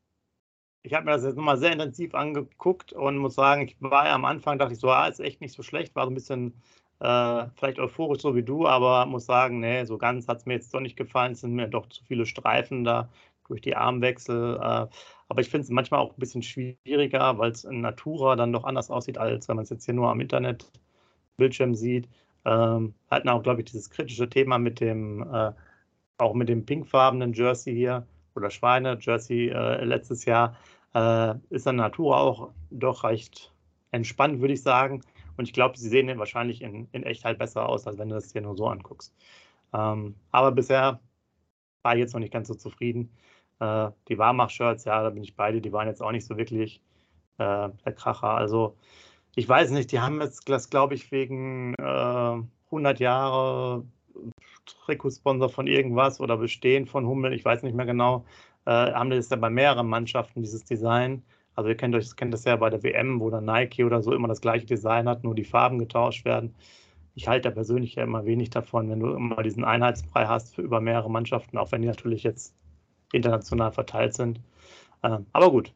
ich 0.82 0.94
habe 0.94 1.04
mir 1.04 1.10
das 1.12 1.24
jetzt 1.24 1.36
nochmal 1.36 1.58
sehr 1.58 1.72
intensiv 1.72 2.14
angeguckt 2.14 2.92
und 2.92 3.18
muss 3.18 3.34
sagen, 3.34 3.62
ich 3.62 3.76
war 3.80 4.06
ja 4.06 4.14
am 4.14 4.24
Anfang, 4.24 4.58
dachte 4.58 4.72
ich 4.72 4.80
so, 4.80 4.88
ah, 4.90 5.06
ist 5.06 5.20
echt 5.20 5.40
nicht 5.40 5.54
so 5.54 5.62
schlecht, 5.62 5.94
war 5.94 6.04
so 6.04 6.10
ein 6.10 6.14
bisschen 6.14 6.54
äh, 7.00 7.46
vielleicht 7.56 7.78
euphorisch 7.78 8.22
so 8.22 8.34
wie 8.34 8.42
du, 8.42 8.66
aber 8.66 9.06
muss 9.06 9.26
sagen, 9.26 9.60
nee, 9.60 9.84
so 9.84 9.98
ganz 9.98 10.26
hat 10.28 10.38
es 10.38 10.46
mir 10.46 10.54
jetzt 10.54 10.74
doch 10.74 10.80
nicht 10.80 10.96
gefallen. 10.96 11.32
Es 11.32 11.40
sind 11.40 11.54
mir 11.54 11.68
doch 11.68 11.88
zu 11.88 12.04
viele 12.04 12.26
Streifen 12.26 12.84
da 12.84 13.08
durch 13.46 13.60
die 13.60 13.76
Armwechsel. 13.76 14.56
Äh, 14.56 14.86
aber 15.28 15.40
ich 15.40 15.48
finde 15.50 15.64
es 15.64 15.70
manchmal 15.70 16.00
auch 16.00 16.10
ein 16.10 16.20
bisschen 16.20 16.42
schwieriger, 16.42 17.38
weil 17.38 17.50
es 17.50 17.64
in 17.64 17.80
Natura 17.80 18.36
dann 18.36 18.52
doch 18.52 18.64
anders 18.64 18.90
aussieht, 18.90 19.18
als 19.18 19.48
wenn 19.48 19.56
man 19.56 19.64
es 19.64 19.70
jetzt 19.70 19.84
hier 19.84 19.94
nur 19.94 20.10
am 20.10 20.20
Internetbildschirm 20.20 21.74
sieht. 21.74 22.08
Ähm, 22.44 22.94
hatten 23.10 23.28
auch, 23.28 23.42
glaube 23.42 23.60
ich, 23.60 23.66
dieses 23.66 23.90
kritische 23.90 24.28
Thema 24.28 24.58
mit 24.58 24.80
dem, 24.80 25.22
äh, 25.32 25.52
auch 26.18 26.34
mit 26.34 26.48
dem 26.48 26.64
pinkfarbenen 26.64 27.32
Jersey 27.32 27.74
hier 27.74 28.06
oder 28.34 28.50
Schweine-Jersey 28.50 29.50
äh, 29.50 29.84
letztes 29.84 30.24
Jahr. 30.24 30.56
Äh, 30.94 31.34
ist 31.50 31.66
dann 31.66 31.76
Natura 31.76 32.18
auch 32.18 32.50
doch 32.70 33.04
recht 33.04 33.52
entspannt, 33.90 34.40
würde 34.40 34.54
ich 34.54 34.62
sagen. 34.62 35.02
Und 35.38 35.44
ich 35.46 35.52
glaube, 35.52 35.78
sie 35.78 35.88
sehen 35.88 36.18
wahrscheinlich 36.18 36.62
in, 36.62 36.88
in 36.92 37.04
echt 37.04 37.24
halt 37.24 37.38
besser 37.38 37.68
aus, 37.68 37.86
als 37.86 37.96
wenn 37.96 38.08
du 38.08 38.16
das 38.16 38.32
hier 38.32 38.42
nur 38.42 38.56
so 38.56 38.66
anguckst. 38.66 39.14
Ähm, 39.72 40.16
aber 40.32 40.52
bisher 40.52 41.00
war 41.82 41.94
ich 41.94 42.00
jetzt 42.00 42.12
noch 42.12 42.20
nicht 42.20 42.32
ganz 42.32 42.48
so 42.48 42.54
zufrieden. 42.54 43.10
Äh, 43.60 43.90
die 44.08 44.18
Warmach-Shirts, 44.18 44.84
ja, 44.84 45.02
da 45.02 45.10
bin 45.10 45.22
ich 45.22 45.36
beide, 45.36 45.60
die 45.60 45.72
waren 45.72 45.86
jetzt 45.86 46.02
auch 46.02 46.12
nicht 46.12 46.26
so 46.26 46.36
wirklich 46.36 46.82
äh, 47.38 47.68
der 47.84 47.92
Kracher. 47.94 48.30
Also 48.30 48.76
ich 49.36 49.48
weiß 49.48 49.70
nicht, 49.70 49.92
die 49.92 50.00
haben 50.00 50.20
jetzt 50.20 50.48
das, 50.48 50.70
glaube 50.70 50.94
ich, 50.94 51.12
wegen 51.12 51.74
äh, 51.74 52.42
100 52.66 52.98
Jahre 53.00 53.84
Trikotsponsor 54.66 55.48
von 55.48 55.68
irgendwas 55.68 56.20
oder 56.20 56.36
Bestehen 56.36 56.86
von 56.86 57.06
Hummel, 57.06 57.32
ich 57.32 57.44
weiß 57.44 57.62
nicht 57.62 57.76
mehr 57.76 57.86
genau, 57.86 58.24
äh, 58.66 58.70
haben 58.70 59.10
das 59.10 59.30
ja 59.30 59.36
bei 59.36 59.50
mehreren 59.50 59.88
Mannschaften, 59.88 60.42
dieses 60.42 60.64
Design. 60.64 61.22
Also 61.58 61.70
ihr 61.70 61.76
kennt, 61.76 61.96
euch, 61.96 62.14
kennt 62.14 62.32
das 62.32 62.44
ja 62.44 62.54
bei 62.54 62.70
der 62.70 62.84
WM, 62.84 63.18
wo 63.18 63.30
dann 63.30 63.44
Nike 63.44 63.82
oder 63.82 64.00
so 64.00 64.14
immer 64.14 64.28
das 64.28 64.40
gleiche 64.40 64.64
Design 64.64 65.08
hat, 65.08 65.24
nur 65.24 65.34
die 65.34 65.42
Farben 65.42 65.80
getauscht 65.80 66.24
werden. 66.24 66.54
Ich 67.16 67.26
halte 67.26 67.48
da 67.48 67.52
persönlich 67.52 67.96
ja 67.96 68.04
immer 68.04 68.24
wenig 68.24 68.50
davon, 68.50 68.88
wenn 68.88 69.00
du 69.00 69.12
immer 69.12 69.42
diesen 69.42 69.64
Einheitsbrei 69.64 70.26
hast 70.26 70.54
für 70.54 70.62
über 70.62 70.80
mehrere 70.80 71.10
Mannschaften, 71.10 71.58
auch 71.58 71.72
wenn 71.72 71.82
die 71.82 71.88
natürlich 71.88 72.22
jetzt 72.22 72.54
international 73.12 73.72
verteilt 73.72 74.14
sind. 74.14 74.40
Ähm, 75.02 75.26
aber 75.32 75.50
gut, 75.50 75.74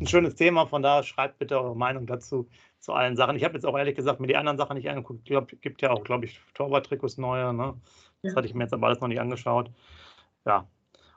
ein 0.00 0.06
schönes 0.06 0.36
Thema, 0.36 0.66
von 0.66 0.84
daher 0.84 1.02
schreibt 1.02 1.40
bitte 1.40 1.60
eure 1.60 1.74
Meinung 1.74 2.06
dazu, 2.06 2.48
zu 2.78 2.92
allen 2.92 3.16
Sachen. 3.16 3.34
Ich 3.34 3.42
habe 3.42 3.54
jetzt 3.54 3.64
auch 3.64 3.76
ehrlich 3.76 3.96
gesagt 3.96 4.20
mir 4.20 4.28
die 4.28 4.36
anderen 4.36 4.56
Sachen 4.56 4.76
nicht 4.76 4.88
angeguckt. 4.88 5.28
Es 5.28 5.60
gibt 5.62 5.82
ja 5.82 5.90
auch, 5.90 6.04
glaube 6.04 6.26
ich, 6.26 6.40
Torwart-Trikots 6.54 7.18
neue. 7.18 7.52
Ne? 7.52 7.74
Das 8.22 8.34
ja. 8.34 8.36
hatte 8.36 8.46
ich 8.46 8.54
mir 8.54 8.62
jetzt 8.62 8.72
aber 8.72 8.86
alles 8.86 9.00
noch 9.00 9.08
nicht 9.08 9.20
angeschaut. 9.20 9.68
Ja, 10.46 10.68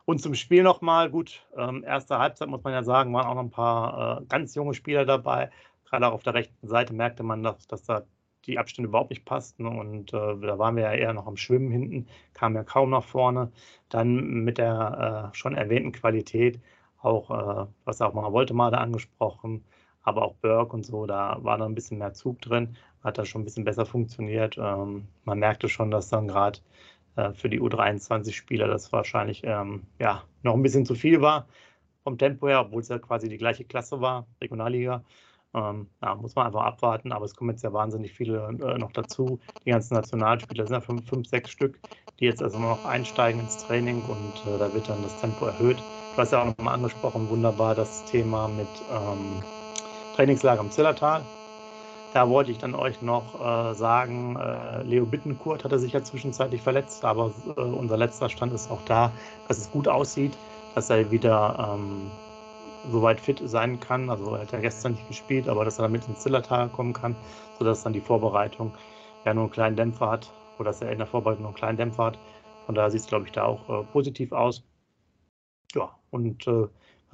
und 0.06 0.22
zum 0.22 0.36
Spiel 0.36 0.63
nochmal, 0.63 1.10
gut, 1.10 1.46
ähm, 1.57 1.84
erste 1.84 2.19
Halbzeit 2.19 2.48
muss 2.48 2.63
man 2.63 2.74
ja 2.74 2.84
sagen, 2.84 3.13
waren 3.13 3.25
auch 3.28 3.36
noch 3.36 3.44
ein 3.44 3.50
paar 3.50 4.22
äh, 4.22 4.25
ganz 4.25 4.56
junge 4.56 4.74
Spieler 4.74 5.06
dabei. 5.06 5.50
Gerade 5.86 6.07
auch 6.07 6.13
auf 6.13 6.24
der 6.24 6.36
rechten 6.36 6.68
Seite 6.68 6.94
merkte 6.94 7.24
man, 7.24 7.44
dass, 7.44 7.68
dass 7.68 7.84
da 7.84 8.04
die 8.46 8.60
Abstände 8.60 8.90
überhaupt 8.90 9.10
nicht 9.10 9.25
passten 9.25 9.66
und 9.66 10.13
äh, 10.13 10.38
da 10.40 10.60
waren 10.60 10.75
wir 10.75 10.84
ja 10.84 10.94
eher 10.94 11.13
noch 11.13 11.28
am 11.28 11.38
Schwimmen 11.38 11.72
hinten, 11.72 12.07
kamen 12.34 12.56
ja 12.56 12.63
kaum 12.63 12.92
nach 12.92 13.04
vorne. 13.04 13.52
Dann 13.90 14.44
mit 14.44 14.57
der 14.57 15.31
äh, 15.34 15.36
schon 15.36 15.56
erwähnten 15.56 15.92
Qualität, 15.92 16.60
auch 17.02 17.31
äh, 17.31 17.68
was 17.86 18.02
auch 18.02 18.13
mal 18.13 18.31
wollte, 18.31 18.54
mal 18.54 18.72
da 18.72 18.78
angesprochen, 18.78 19.63
aber 20.04 20.24
auch 20.24 20.36
Burke 20.36 20.75
und 20.75 20.86
so, 20.86 21.06
da 21.07 21.38
war 21.42 21.57
noch 21.57 21.66
ein 21.66 21.75
bisschen 21.75 21.98
mehr 21.98 22.13
Zug 22.13 22.42
drin, 22.42 22.78
hat 23.04 23.18
da 23.18 23.25
schon 23.25 23.42
ein 23.42 23.46
bisschen 23.46 23.66
besser 23.66 23.86
funktioniert. 23.86 24.57
Ähm, 24.60 25.07
man 25.24 25.40
merkte 25.40 25.69
schon, 25.69 25.92
dass 25.92 26.10
dann 26.10 26.28
gerade 26.28 26.60
äh, 27.15 27.33
für 27.33 27.50
die 27.50 27.62
U23-Spieler 27.62 28.67
das 28.67 28.91
wahrscheinlich 28.91 29.41
ähm, 29.44 29.83
ja, 30.00 30.23
noch 30.44 30.53
ein 30.53 30.63
bisschen 30.63 30.85
zu 30.85 30.95
viel 30.95 31.21
war 31.21 31.47
vom 32.06 32.17
Tempo 32.17 32.47
her, 32.47 32.62
obwohl 32.62 32.81
es 32.81 32.88
ja 32.88 33.00
quasi 33.00 33.27
die 33.29 33.38
gleiche 33.38 33.65
Klasse 33.65 34.00
war, 34.00 34.27
Regionalliga. 34.39 35.03
Ähm, 35.56 35.89
ja, 36.01 36.15
muss 36.15 36.35
man 36.35 36.47
einfach 36.47 36.63
abwarten, 36.63 37.12
aber 37.12 37.25
es 37.25 37.35
kommen 37.35 37.50
jetzt 37.51 37.63
ja 37.63 37.73
wahnsinnig 37.73 38.13
viele 38.13 38.47
äh, 38.62 38.77
noch 38.77 38.91
dazu. 38.91 39.39
Die 39.65 39.71
ganzen 39.71 39.95
Nationalspieler 39.95 40.67
sind 40.67 40.75
ja 40.75 40.81
fünf, 40.81 41.07
fünf, 41.07 41.27
sechs 41.27 41.50
Stück, 41.50 41.79
die 42.19 42.25
jetzt 42.25 42.44
also 42.44 42.59
noch 42.59 42.85
einsteigen 42.85 43.39
ins 43.41 43.57
Training 43.57 44.03
und 44.03 44.45
äh, 44.45 44.57
da 44.59 44.73
wird 44.73 44.89
dann 44.89 45.01
das 45.01 45.19
Tempo 45.19 45.45
erhöht. 45.45 45.79
Du 45.79 46.18
hast 46.18 46.31
ja 46.31 46.41
auch 46.41 46.45
nochmal 46.45 46.75
angesprochen, 46.75 47.29
wunderbar 47.29 47.73
das 47.73 48.06
Thema 48.06 48.47
mit 48.50 48.68
ähm, 48.91 49.41
Trainingslager 50.15 50.61
im 50.61 50.71
Zillertal. 50.71 51.23
Da 52.15 52.29
wollte 52.29 52.50
ich 52.50 52.57
dann 52.59 52.75
euch 52.75 53.01
noch 53.01 53.41
äh, 53.41 53.75
sagen, 53.75 54.38
äh, 54.38 54.83
Leo 54.83 55.06
Bittenkurt 55.06 55.65
hatte 55.65 55.79
sich 55.79 55.91
ja 55.91 56.01
zwischenzeitlich 56.01 56.62
verletzt, 56.62 57.03
aber 57.03 57.33
äh, 57.57 57.59
unser 57.59 57.97
letzter 57.97 58.29
Stand 58.29 58.53
ist 58.53 58.71
auch 58.71 58.83
da, 58.83 59.12
dass 59.50 59.57
es 59.57 59.69
gut 59.69 59.89
aussieht, 59.89 60.39
dass 60.75 60.89
er 60.89 61.12
wieder 61.12 61.75
ähm, 61.77 62.21
soweit 62.89 63.19
fit 63.19 63.41
sein 63.44 63.81
kann. 63.81 64.09
Also 64.09 64.33
er 64.33 64.44
hat 64.44 64.53
ja 64.53 64.62
gestern 64.62 64.94
nicht 64.94 65.09
gespielt, 65.09 65.50
aber 65.50 65.65
dass 65.65 65.77
er 65.77 65.83
damit 65.83 66.07
ins 66.07 66.21
Zillertal 66.21 66.69
kommen 66.69 66.94
kann, 66.94 67.17
sodass 67.59 67.83
dann 67.83 67.91
die 67.91 68.00
Vorbereitung 68.00 68.77
ja 69.25 69.33
nur 69.33 69.44
einen 69.45 69.51
kleinen 69.51 69.75
Dämpfer 69.75 70.09
hat 70.09 70.31
oder 70.57 70.69
dass 70.69 70.79
er 70.81 70.91
in 70.94 71.00
der 71.00 71.07
Vorbereitung 71.07 71.41
nur 71.41 71.50
einen 71.50 71.57
kleinen 71.57 71.77
Dämpfer 71.77 72.06
hat. 72.06 72.19
Von 72.65 72.75
daher 72.75 72.91
sieht 72.91 73.01
es, 73.01 73.07
glaube 73.07 73.25
ich, 73.25 73.33
da 73.33 73.44
auch 73.44 73.68
äh, 73.68 73.83
positiv 73.91 74.31
aus. 74.31 74.63
Ja, 75.75 76.00
und 76.11 76.47
äh, 76.47 76.68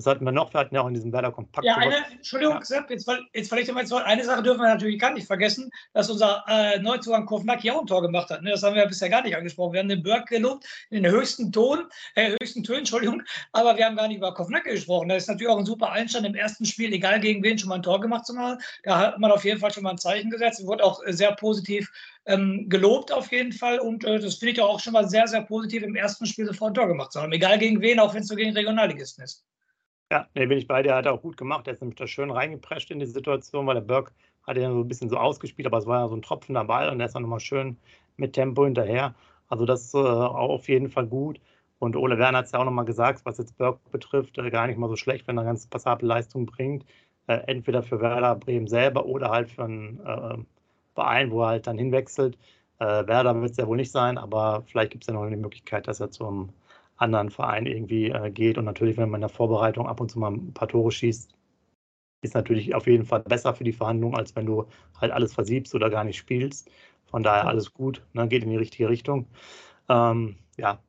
was 0.05 0.15
hatten 0.15 0.25
wir 0.25 0.31
noch? 0.31 0.53
Wir 0.53 0.59
hatten 0.59 0.75
ja 0.75 0.81
auch 0.81 0.87
in 0.87 0.93
diesem 0.93 1.13
Werder 1.13 1.31
Kompakt. 1.31 1.65
Ja, 1.65 1.77
eine, 1.77 1.97
Entschuldigung, 2.11 2.55
ja. 2.55 2.65
Sepp, 2.65 2.89
jetzt, 2.89 3.09
jetzt 3.33 3.51
ich 3.51 3.71
mal 3.73 3.81
jetzt 3.81 3.93
Eine 3.93 4.23
Sache 4.23 4.43
dürfen 4.43 4.61
wir 4.61 4.67
natürlich 4.67 4.99
gar 4.99 5.13
nicht 5.13 5.27
vergessen, 5.27 5.71
dass 5.93 6.09
unser 6.09 6.43
äh, 6.47 6.79
Neuzugang 6.79 7.25
Kovnacki 7.25 7.71
auch 7.71 7.81
ein 7.81 7.87
Tor 7.87 8.01
gemacht 8.01 8.29
hat. 8.29 8.41
Ne? 8.41 8.51
Das 8.51 8.63
haben 8.63 8.75
wir 8.75 8.83
ja 8.83 8.87
bisher 8.87 9.09
gar 9.09 9.23
nicht 9.23 9.35
angesprochen. 9.35 9.73
Wir 9.73 9.79
haben 9.81 9.89
den 9.89 10.03
Burke 10.03 10.35
gelobt 10.35 10.65
in 10.89 11.03
den 11.03 11.11
höchsten 11.11 11.51
Ton, 11.51 11.85
äh, 12.15 12.35
höchsten 12.41 12.63
Tönen, 12.63 12.79
Entschuldigung, 12.79 13.21
aber 13.51 13.77
wir 13.77 13.85
haben 13.85 13.95
gar 13.95 14.07
nicht 14.07 14.17
über 14.17 14.33
Kovnacki 14.33 14.71
gesprochen. 14.71 15.09
Das 15.09 15.23
ist 15.23 15.29
natürlich 15.29 15.51
auch 15.51 15.59
ein 15.59 15.65
super 15.65 15.91
Einstand 15.91 16.25
im 16.25 16.35
ersten 16.35 16.65
Spiel, 16.65 16.93
egal 16.93 17.19
gegen 17.19 17.43
wen, 17.43 17.57
schon 17.57 17.69
mal 17.69 17.75
ein 17.75 17.83
Tor 17.83 18.01
gemacht 18.01 18.25
zu 18.25 18.33
machen. 18.33 18.59
Da 18.83 18.97
hat 18.97 19.19
man 19.19 19.31
auf 19.31 19.45
jeden 19.45 19.59
Fall 19.59 19.71
schon 19.71 19.83
mal 19.83 19.91
ein 19.91 19.97
Zeichen 19.97 20.29
gesetzt. 20.29 20.65
Wurde 20.65 20.83
auch 20.83 21.03
äh, 21.05 21.13
sehr 21.13 21.33
positiv 21.33 21.89
ähm, 22.25 22.69
gelobt 22.69 23.11
auf 23.11 23.31
jeden 23.31 23.51
Fall 23.51 23.79
und 23.79 24.03
äh, 24.03 24.19
das 24.19 24.35
finde 24.35 24.53
ich 24.53 24.61
auch 24.61 24.79
schon 24.79 24.93
mal 24.93 25.09
sehr, 25.09 25.27
sehr 25.27 25.41
positiv 25.41 25.83
im 25.83 25.95
ersten 25.95 26.25
Spiel 26.25 26.45
sofort 26.45 26.71
ein 26.71 26.75
Tor 26.75 26.87
gemacht 26.87 27.11
zu 27.11 27.21
haben. 27.21 27.31
Egal 27.31 27.57
gegen 27.57 27.81
wen, 27.81 27.99
auch 27.99 28.13
wenn 28.13 28.21
es 28.21 28.27
so 28.27 28.35
gegen 28.35 28.53
Regionalligisten 28.53 29.23
ist. 29.23 29.43
Ja, 30.11 30.27
nee, 30.35 30.45
bin 30.45 30.57
ich 30.59 30.67
bei 30.67 30.83
dir, 30.83 30.93
hat 30.95 31.05
er 31.05 31.13
auch 31.13 31.21
gut 31.23 31.37
gemacht. 31.37 31.65
Er 31.67 31.73
ist 31.73 31.81
nämlich 31.81 31.97
da 31.97 32.05
schön 32.05 32.29
reingeprescht 32.31 32.91
in 32.91 32.99
die 32.99 33.05
Situation, 33.07 33.65
weil 33.65 33.75
der 33.75 33.81
Burke 33.81 34.11
hat 34.45 34.57
ja 34.57 34.69
so 34.71 34.79
ein 34.81 34.87
bisschen 34.87 35.09
so 35.09 35.17
ausgespielt, 35.17 35.65
aber 35.67 35.77
es 35.79 35.85
war 35.87 36.01
ja 36.01 36.07
so 36.09 36.15
ein 36.15 36.21
tropfender 36.21 36.65
Ball 36.65 36.89
und 36.89 36.99
er 36.99 37.05
ist 37.07 37.13
dann 37.15 37.23
nochmal 37.23 37.39
schön 37.39 37.77
mit 38.17 38.33
Tempo 38.33 38.65
hinterher. 38.65 39.15
Also 39.47 39.65
das 39.65 39.83
ist 39.85 39.93
äh, 39.95 39.97
auch 39.99 40.49
auf 40.49 40.67
jeden 40.69 40.89
Fall 40.89 41.07
gut. 41.07 41.39
Und 41.79 41.95
Ole 41.95 42.17
Werner 42.19 42.39
hat 42.39 42.45
es 42.45 42.51
ja 42.51 42.59
auch 42.59 42.65
nochmal 42.65 42.85
gesagt, 42.85 43.25
was 43.25 43.37
jetzt 43.39 43.57
Burke 43.57 43.79
betrifft, 43.91 44.37
äh, 44.37 44.49
gar 44.51 44.67
nicht 44.67 44.77
mal 44.77 44.89
so 44.89 44.97
schlecht, 44.97 45.27
wenn 45.27 45.37
er 45.37 45.45
ganz 45.45 45.65
passable 45.67 46.07
Leistung 46.07 46.45
bringt. 46.45 46.85
Äh, 47.27 47.37
entweder 47.47 47.81
für 47.83 48.01
Werder 48.01 48.35
Bremen 48.35 48.67
selber 48.67 49.05
oder 49.05 49.29
halt 49.31 49.49
für 49.49 49.63
einen 49.63 49.99
äh, 50.05 50.37
Verein, 50.93 51.31
wo 51.31 51.41
er 51.43 51.47
halt 51.47 51.67
dann 51.67 51.77
hinwechselt. 51.77 52.37
Äh, 52.79 53.07
Werder 53.07 53.39
wird 53.41 53.51
es 53.51 53.57
ja 53.57 53.67
wohl 53.67 53.77
nicht 53.77 53.91
sein, 53.91 54.17
aber 54.17 54.63
vielleicht 54.67 54.91
gibt 54.91 55.03
es 55.03 55.07
ja 55.07 55.13
noch 55.13 55.23
eine 55.23 55.37
Möglichkeit, 55.37 55.87
dass 55.87 55.99
er 56.01 56.11
zum 56.11 56.49
anderen 57.01 57.29
Verein 57.29 57.65
irgendwie 57.65 58.09
äh, 58.09 58.31
geht. 58.31 58.57
Und 58.57 58.65
natürlich, 58.65 58.97
wenn 58.97 59.09
man 59.09 59.19
in 59.19 59.27
der 59.27 59.29
Vorbereitung 59.29 59.87
ab 59.87 59.99
und 59.99 60.09
zu 60.09 60.19
mal 60.19 60.31
ein 60.31 60.53
paar 60.53 60.67
Tore 60.67 60.91
schießt, 60.91 61.33
ist 62.21 62.35
natürlich 62.35 62.75
auf 62.75 62.87
jeden 62.87 63.05
Fall 63.05 63.21
besser 63.21 63.53
für 63.53 63.63
die 63.63 63.73
Verhandlung, 63.73 64.15
als 64.15 64.35
wenn 64.35 64.45
du 64.45 64.67
halt 64.99 65.11
alles 65.11 65.33
versiebst 65.33 65.73
oder 65.73 65.89
gar 65.89 66.03
nicht 66.03 66.17
spielst. 66.17 66.69
Von 67.05 67.23
daher 67.23 67.47
alles 67.47 67.73
gut, 67.73 68.05
ne, 68.13 68.27
geht 68.27 68.43
in 68.43 68.49
die 68.49 68.57
richtige 68.57 68.89
Richtung. 68.89 69.27
Ähm, 69.89 70.37
ja, 70.57 70.79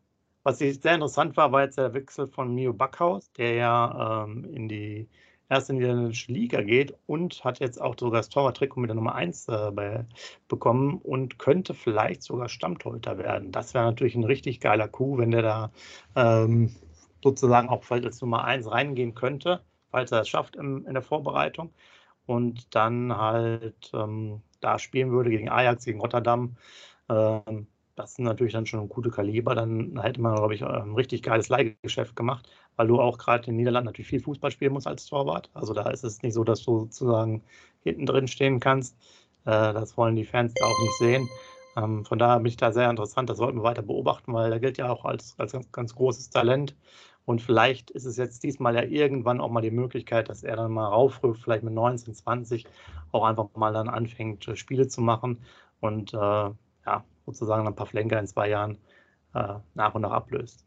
was 0.45 0.59
sehr 0.59 0.95
interessant 0.95 1.37
war, 1.37 1.53
war 1.53 1.63
jetzt 1.63 1.79
der 1.79 1.95
Wechsel 1.95 2.29
von 2.29 2.55
Mio 2.55 2.73
Backhaus, 2.73 3.33
der 3.33 3.55
ja 3.55 4.25
ähm, 4.25 4.45
in 4.45 4.69
die 4.69 5.09
erste 5.49 5.75
niederländische 5.75 6.33
Liga 6.33 6.63
geht 6.63 6.95
und 7.07 7.45
hat 7.45 7.61
jetzt 7.61 7.81
auch 7.81 7.95
sogar 7.99 8.21
das 8.21 8.29
Torwarttrikot 8.29 8.81
mit 8.81 8.89
der 8.89 8.95
Nummer 8.95 9.15
1 9.15 9.49
äh, 9.49 10.05
bekommen 10.49 10.99
und 11.03 11.39
könnte 11.39 11.75
vielleicht 11.75 12.23
sogar 12.23 12.49
Stammtorhüter 12.49 13.19
werden. 13.19 13.53
Das 13.53 13.75
wäre 13.75 13.85
natürlich 13.85 14.15
ein 14.15 14.25
richtig 14.25 14.61
geiler 14.61 14.89
Coup, 14.89 15.19
wenn 15.19 15.31
der 15.31 15.43
da 15.43 15.73
ähm, 16.17 16.75
sozusagen 17.23 17.69
auch 17.69 17.85
vielleicht 17.85 18.07
als 18.07 18.21
Nummer 18.21 18.45
1 18.45 18.71
reingehen 18.71 19.15
könnte, 19.15 19.63
falls 19.91 20.13
er 20.13 20.23
es 20.23 20.29
schafft 20.29 20.57
im, 20.57 20.87
in 20.87 20.95
der 20.95 21.03
Vorbereitung 21.03 21.73
und 22.27 22.75
dann 22.75 23.17
halt 23.17 23.91
ähm, 23.95 24.43
da 24.61 24.79
spielen 24.79 25.11
würde 25.11 25.31
gegen 25.31 25.49
Ajax, 25.49 25.85
gegen 25.85 26.01
Rotterdam. 26.01 26.57
Ähm, 27.09 27.67
das 27.95 28.15
sind 28.15 28.25
natürlich 28.25 28.55
dann 28.55 28.67
schon 28.67 28.89
gute 28.89 29.11
Kaliber. 29.11 29.55
Dann 29.55 30.01
hätte 30.01 30.21
man, 30.21 30.35
glaube 30.35 30.55
ich, 30.55 30.65
ein 30.65 30.95
richtig 30.95 31.23
geiles 31.23 31.49
Leihgeschäft 31.49 32.17
gemacht, 32.17 32.49
weil 32.77 32.89
du 32.89 33.01
auch 33.01 33.19
gerade 33.19 33.45
in 33.47 33.53
den 33.53 33.57
Niederlanden 33.57 33.87
natürlich 33.87 34.09
viel 34.09 34.21
Fußball 34.21 34.51
spielen 34.51 34.73
musst 34.73 34.87
als 34.87 35.07
Torwart. 35.07 35.51
Also 35.55 35.73
da 35.75 35.91
ist 35.91 36.05
es 36.05 36.23
nicht 36.23 36.35
so, 36.35 36.45
dass 36.45 36.63
du 36.63 36.81
sozusagen 36.81 37.43
hinten 37.83 38.07
drin 38.07 38.29
stehen 38.29 38.61
kannst. 38.61 38.97
Äh, 39.45 39.73
das 39.73 39.97
wollen 39.97 40.17
die 40.17 40.25
Fans 40.25 40.55
da 40.55 40.67
auch 40.67 40.81
nicht 40.81 40.99
sehen. 40.99 41.29
Ähm, 41.77 42.05
von 42.05 42.19
daher 42.19 42.37
bin 42.37 42.47
ich 42.47 42.57
da 42.57 42.73
sehr 42.73 42.91
interessant. 42.91 43.31
Das 43.31 43.39
sollten 43.39 43.59
wir 43.59 43.65
weiter 43.65 43.83
beobachten, 43.83 44.33
weil 44.33 44.53
er 44.53 44.61
gilt 44.61 44.79
ja 44.79 44.91
auch 44.91 45.05
als, 45.05 45.35
als 45.39 45.53
ganz, 45.53 45.73
ganz 45.73 45.95
großes 45.95 46.31
Talent. 46.31 46.75
Und 47.25 47.41
vielleicht 47.41 47.91
ist 47.91 48.05
es 48.05 48.17
jetzt 48.17 48.43
diesmal 48.43 48.75
ja 48.75 48.83
irgendwann 48.83 49.41
auch 49.41 49.51
mal 49.51 49.61
die 49.61 49.71
Möglichkeit, 49.71 50.29
dass 50.29 50.43
er 50.43 50.57
dann 50.57 50.73
mal 50.73 50.87
raufrückt, 50.87 51.41
vielleicht 51.41 51.63
mit 51.63 51.73
19, 51.73 52.15
20 52.15 52.67
auch 53.13 53.25
einfach 53.25 53.49
mal 53.55 53.73
dann 53.73 53.89
anfängt, 53.89 54.49
äh, 54.49 54.57
Spiele 54.57 54.89
zu 54.89 55.01
machen 55.01 55.39
und 55.81 56.15
äh, 56.15 56.17
ja, 56.17 57.05
sozusagen 57.27 57.67
ein 57.67 57.77
paar 57.77 57.87
Flenker 57.87 58.19
in 58.19 58.27
zwei 58.27 58.49
Jahren 58.49 58.79
äh, 59.35 59.55
nach 59.75 59.95
und 59.95 60.03
nach 60.03 60.11
ablöst. 60.11 60.65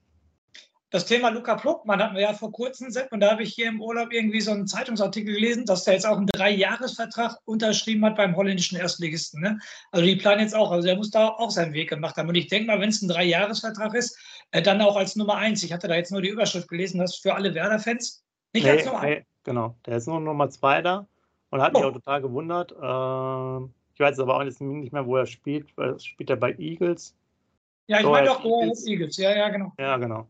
Das 0.92 1.06
Thema 1.06 1.30
Luca 1.30 1.56
Pluckmann 1.56 2.01
hatten 2.01 2.15
wir 2.15 2.22
ja 2.22 2.34
vor 2.34 2.51
kurzem, 2.51 2.92
Sepp, 2.92 3.12
und 3.12 3.20
da 3.20 3.32
habe 3.32 3.44
ich 3.44 3.54
hier 3.54 3.68
im 3.68 3.82
Urlaub 3.82 4.13
irgendwie 4.13 4.39
so 4.39 4.51
einen 4.51 4.68
Zeitungsartikel 4.68 5.34
gelesen, 5.34 5.65
dass 5.65 5.84
der 5.84 5.96
jetzt 5.96 6.06
auch 6.06 6.18
einen 6.18 6.27
Dreijahresvertrag 6.27 7.38
unterschrieben 7.46 8.06
hat 8.06 8.15
beim 8.15 8.36
holländischen 8.36 8.77
Erstligisten. 8.77 9.42
Ne? 9.42 9.60
Also 9.92 10.06
die 10.06 10.15
planen 10.15 10.42
jetzt 10.42 10.56
auch, 10.56 10.72
also 10.72 10.86
der 10.86 10.96
muss 10.96 11.10
da 11.10 11.27
auch 11.27 11.50
seinen 11.50 11.74
Weg 11.74 11.89
gemacht 11.89 12.18
haben. 12.18 12.30
Und 12.30 12.36
ich 12.36 12.48
denke 12.48 12.68
mal, 12.68 12.80
wenn 12.80 12.89
es 12.89 13.01
ein 13.01 13.10
Dreijahresvertrag 13.10 13.96
ist, 13.96 14.18
äh, 14.51 14.62
dann 14.62 14.80
auch 14.80 14.96
als 14.96 15.15
Nummer 15.15 15.36
eins. 15.36 15.63
Ich 15.63 15.74
hatte 15.74 15.88
da 15.88 15.96
jetzt 15.96 16.12
nur 16.12 16.22
die 16.22 16.30
Überschrift 16.30 16.70
gelesen, 16.70 17.00
das 17.00 17.15
für 17.15 17.34
alle 17.34 17.54
Werder-Fans. 17.56 18.24
Nicht 18.54 18.63
nee, 18.63 18.72
als 18.72 18.86
Nummer 18.86 19.01
nee, 19.01 19.15
eins. 19.18 19.25
Genau, 19.44 19.75
der 19.86 19.98
ist 19.98 20.08
nur 20.08 20.20
Nummer 20.20 20.50
zwei 20.50 20.82
da 20.82 21.08
und 21.50 21.62
hat 21.62 21.74
oh. 21.74 21.80
mich 21.80 21.88
auch 21.88 21.94
total 21.94 22.22
gewundert. 22.22 22.72
Äh, 22.72 23.65
ich 23.96 24.00
weiß 24.00 24.20
aber 24.20 24.36
auch 24.36 24.44
nicht 24.44 24.62
mehr, 24.94 25.06
wo 25.06 25.18
er 25.18 25.25
spielt. 25.25 25.68
Spielt 25.98 26.30
er 26.30 26.36
bei 26.36 26.54
Eagles? 26.58 27.15
Ja, 27.88 28.00
ich 28.00 28.06
meine 28.06 28.27
doch, 28.27 28.44
Eagles. 28.44 28.86
Eagles. 28.86 29.18
Ja, 29.18 29.36
ja, 29.36 29.50
genau. 29.50 29.72
Ja, 29.80 29.98
genau. 29.98 30.27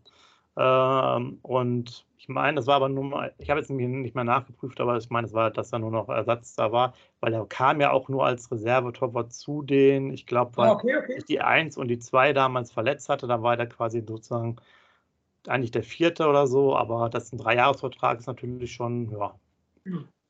Ähm, 0.58 1.40
und 1.42 2.06
ich 2.18 2.30
meine, 2.30 2.56
das 2.56 2.68
war 2.68 2.76
aber 2.76 2.90
nur 2.90 3.04
mal, 3.04 3.34
ich 3.38 3.50
habe 3.50 3.60
jetzt 3.60 3.70
nicht 3.70 4.16
mehr 4.16 4.24
nachgeprüft, 4.24 4.80
aber 4.82 4.98
ich 4.98 5.10
meine, 5.10 5.28
es 5.28 5.34
war, 5.34 5.52
dass 5.52 5.70
da 5.70 5.80
nur 5.80 5.92
noch 5.92 6.10
Ersatz 6.10 6.56
da 6.56 6.72
war, 6.72 6.94
weil 7.20 7.34
er 7.34 7.46
kam 7.46 7.82
ja 7.82 7.92
auch 7.92 8.10
nur 8.10 8.26
als 8.26 8.52
Reservetorwart 8.52 9.34
zu 9.34 9.62
den, 9.62 10.12
ich 10.12 10.26
glaube, 10.26 10.58
weil 10.58 10.70
ah, 10.70 10.74
okay, 10.74 10.98
okay. 10.98 11.16
ich 11.18 11.26
die 11.26 11.42
1 11.42 11.78
und 11.78 11.90
die 11.90 12.00
2 12.00 12.34
damals 12.34 12.72
verletzt 12.72 13.10
hatte, 13.10 13.28
dann 13.28 13.44
war 13.44 13.60
er 13.60 13.68
quasi 13.68 14.04
sozusagen 14.08 14.56
eigentlich 15.48 15.72
der 15.72 15.84
vierte 15.84 16.28
oder 16.28 16.48
so, 16.48 16.76
aber 16.76 17.10
das 17.10 17.26
ist 17.26 17.34
ein 17.34 17.38
Dreijahresvertrag 17.38 18.20
ist 18.20 18.28
natürlich 18.28 18.74
schon, 18.74 19.12
ja, 19.12 19.36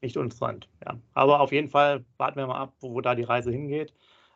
nicht 0.01 0.15
interessant. 0.15 0.69
Ja. 0.85 0.97
Aber 1.13 1.39
auf 1.39 1.51
jeden 1.51 1.69
Fall 1.69 2.03
warten 2.17 2.37
wir 2.37 2.47
mal 2.47 2.61
ab, 2.61 2.73
wo, 2.79 2.93
wo 2.93 3.01
da 3.01 3.15
die 3.15 3.23
Reise 3.23 3.51
hingeht. 3.51 3.93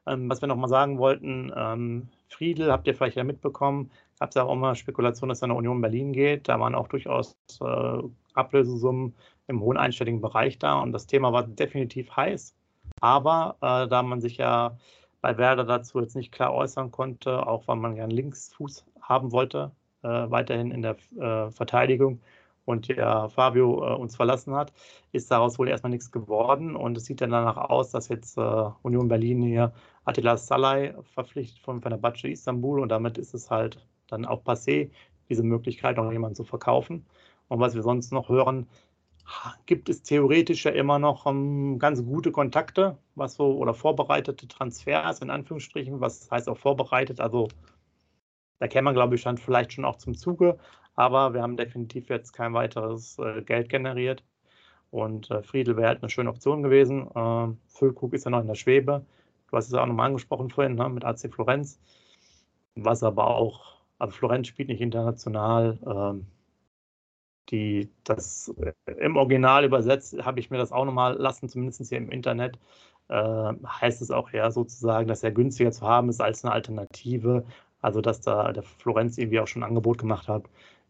Ähm, 0.08 0.30
was 0.30 0.42
wir 0.42 0.48
noch 0.48 0.56
mal 0.56 0.68
sagen 0.68 0.98
wollten, 0.98 1.52
ähm, 1.56 2.10
Friedel, 2.30 2.72
habt 2.72 2.88
ihr 2.88 2.96
vielleicht 2.96 3.18
ja 3.18 3.24
mitbekommen, 3.24 3.92
gab 4.20 4.30
es 4.30 4.38
auch 4.38 4.54
immer 4.54 4.76
Spekulationen, 4.76 5.30
dass 5.30 5.42
er 5.42 5.46
in 5.46 5.50
der 5.50 5.58
Union 5.58 5.82
Berlin 5.82 6.14
geht. 6.14 6.48
Da 6.48 6.60
waren 6.60 6.76
auch 6.76 6.88
durchaus 6.88 7.38
äh, 7.62 7.98
Ablösesummen 8.34 9.16
im 9.48 9.62
hohen 9.62 9.78
einstelligen 9.78 10.22
Bereich 10.22 10.60
da 10.60 10.80
und 10.80 10.92
das 10.92 11.08
Thema 11.08 11.34
war 11.34 11.44
definitiv 11.44 12.16
heiß. 12.16 12.56
Aber 13.02 13.58
äh, 13.62 13.88
da 13.88 14.04
man 14.04 14.22
sich 14.22 14.38
ja 14.38 14.78
bei 15.22 15.38
Werder 15.38 15.66
dazu 15.66 16.00
jetzt 16.00 16.16
nicht 16.16 16.32
klar 16.32 16.54
äußern 16.54 16.92
konnte, 16.92 17.46
auch 17.46 17.68
weil 17.68 17.76
man 17.76 17.96
ja 17.96 18.04
einen 18.04 18.12
Linksfuß 18.12 18.86
haben 19.02 19.32
wollte, 19.32 19.72
äh, 20.04 20.08
weiterhin 20.08 20.72
in 20.72 20.82
der 20.82 20.96
äh, 21.18 21.52
Verteidigung 21.52 22.22
und 22.70 22.88
ja 22.88 23.28
Fabio 23.30 23.84
äh, 23.84 23.96
uns 23.96 24.16
verlassen 24.16 24.54
hat, 24.54 24.72
ist 25.12 25.32
daraus 25.32 25.58
wohl 25.58 25.70
erstmal 25.70 25.90
nichts 25.90 26.12
geworden. 26.12 26.76
Und 26.76 26.98
es 26.98 27.06
sieht 27.06 27.20
dann 27.22 27.32
danach 27.32 27.58
aus, 27.58 27.90
dass 27.90 28.10
jetzt 28.10 28.38
äh, 28.38 28.42
Union 28.84 29.08
Berlin 29.08 29.42
hier 29.42 29.74
Attila 30.06 30.38
Salai 30.38 30.94
verpflichtet 31.14 31.60
von 31.60 31.82
Fenerbahce 31.82 32.30
Istanbul. 32.30 32.80
Und 32.80 32.90
damit 32.90 33.18
ist 33.18 33.34
es 33.34 33.50
halt 33.50 33.84
dann 34.08 34.26
auch 34.26 34.44
passé, 34.44 34.92
diese 35.30 35.44
Möglichkeit 35.44 35.98
noch 35.98 36.12
jemanden 36.12 36.36
zu 36.36 36.44
verkaufen. 36.44 37.06
Und 37.48 37.60
was 37.60 37.74
wir 37.74 37.82
sonst 37.82 38.12
noch 38.12 38.30
hören, 38.30 38.68
gibt 39.66 39.90
es 39.90 40.04
theoretisch 40.04 40.66
ja 40.66 40.72
immer 40.72 41.00
noch 41.00 41.26
um, 41.26 41.74
ähm, 41.74 41.80
ganz 41.80 42.04
gute 42.04 42.32
Kontakte, 42.32 42.98
was 43.16 43.36
so 43.36 43.58
oder 43.58 43.74
vorbereitete 43.74 44.48
Transfers 44.48 45.22
in 45.22 45.32
Anführungsstrichen, 45.32 46.02
was 46.02 46.30
heißt 46.30 46.48
auch 46.48 46.58
vorbereitet, 46.58 47.20
also 47.20 47.48
da 48.60 48.68
käme 48.68 48.86
man, 48.86 48.94
glaube 48.94 49.16
ich, 49.16 49.24
dann 49.24 49.38
vielleicht 49.38 49.74
schon 49.74 49.86
auch 49.86 49.96
zum 49.96 50.16
Zuge, 50.16 50.58
aber 51.00 51.34
wir 51.34 51.42
haben 51.42 51.56
definitiv 51.56 52.10
jetzt 52.10 52.34
kein 52.34 52.54
weiteres 52.54 53.18
äh, 53.20 53.42
Geld 53.42 53.70
generiert. 53.70 54.22
Und 54.92 55.32
äh, 55.32 55.42
Friedel 55.44 55.78
wäre 55.78 55.88
halt 55.88 56.02
eine 56.04 56.10
schöne 56.10 56.30
Option 56.30 56.62
gewesen. 56.62 57.08
Äh, 57.16 57.48
Füllkrug 57.68 58.14
ist 58.14 58.26
ja 58.26 58.32
noch 58.32 58.42
in 58.42 58.48
der 58.48 58.56
Schwebe. 58.56 59.06
Du 59.50 59.56
hast 59.58 59.68
es 59.68 59.74
auch 59.74 59.86
nochmal 59.86 60.08
angesprochen 60.08 60.50
vorhin 60.50 60.76
ne, 60.76 60.90
mit 60.90 61.06
AC 61.06 61.34
Florenz. 61.34 61.80
Was 62.76 63.02
aber 63.04 63.28
auch 63.28 63.78
also 63.98 64.14
Florenz 64.14 64.48
spielt 64.48 64.68
nicht 64.68 64.82
international. 64.82 65.80
Ähm, 65.86 66.26
die, 67.50 67.90
das 68.04 68.54
äh, 68.86 68.92
im 69.00 69.16
Original 69.16 69.64
übersetzt 69.64 70.18
habe 70.26 70.42
ich 70.42 70.50
mir 70.50 70.58
das 70.58 70.74
auch 70.74 70.84
nochmal 70.86 71.16
lassen, 71.16 71.48
zumindest 71.48 71.88
hier 71.88 71.98
im 71.98 72.12
Internet. 72.12 72.60
Äh, 73.08 73.54
heißt 73.66 74.02
es 74.02 74.12
auch 74.12 74.34
eher 74.34 74.52
sozusagen, 74.52 75.08
dass 75.08 75.24
er 75.24 75.32
günstiger 75.32 75.72
zu 75.72 75.88
haben 75.88 76.10
ist 76.10 76.22
als 76.22 76.44
eine 76.44 76.54
Alternative. 76.54 77.46
Also, 77.82 78.02
dass 78.02 78.20
da 78.22 78.52
der 78.52 78.64
Florenz 78.64 79.18
irgendwie 79.18 79.40
auch 79.40 79.48
schon 79.48 79.64
ein 79.64 79.70
Angebot 79.70 79.98
gemacht 79.98 80.28
hat, 80.28 80.44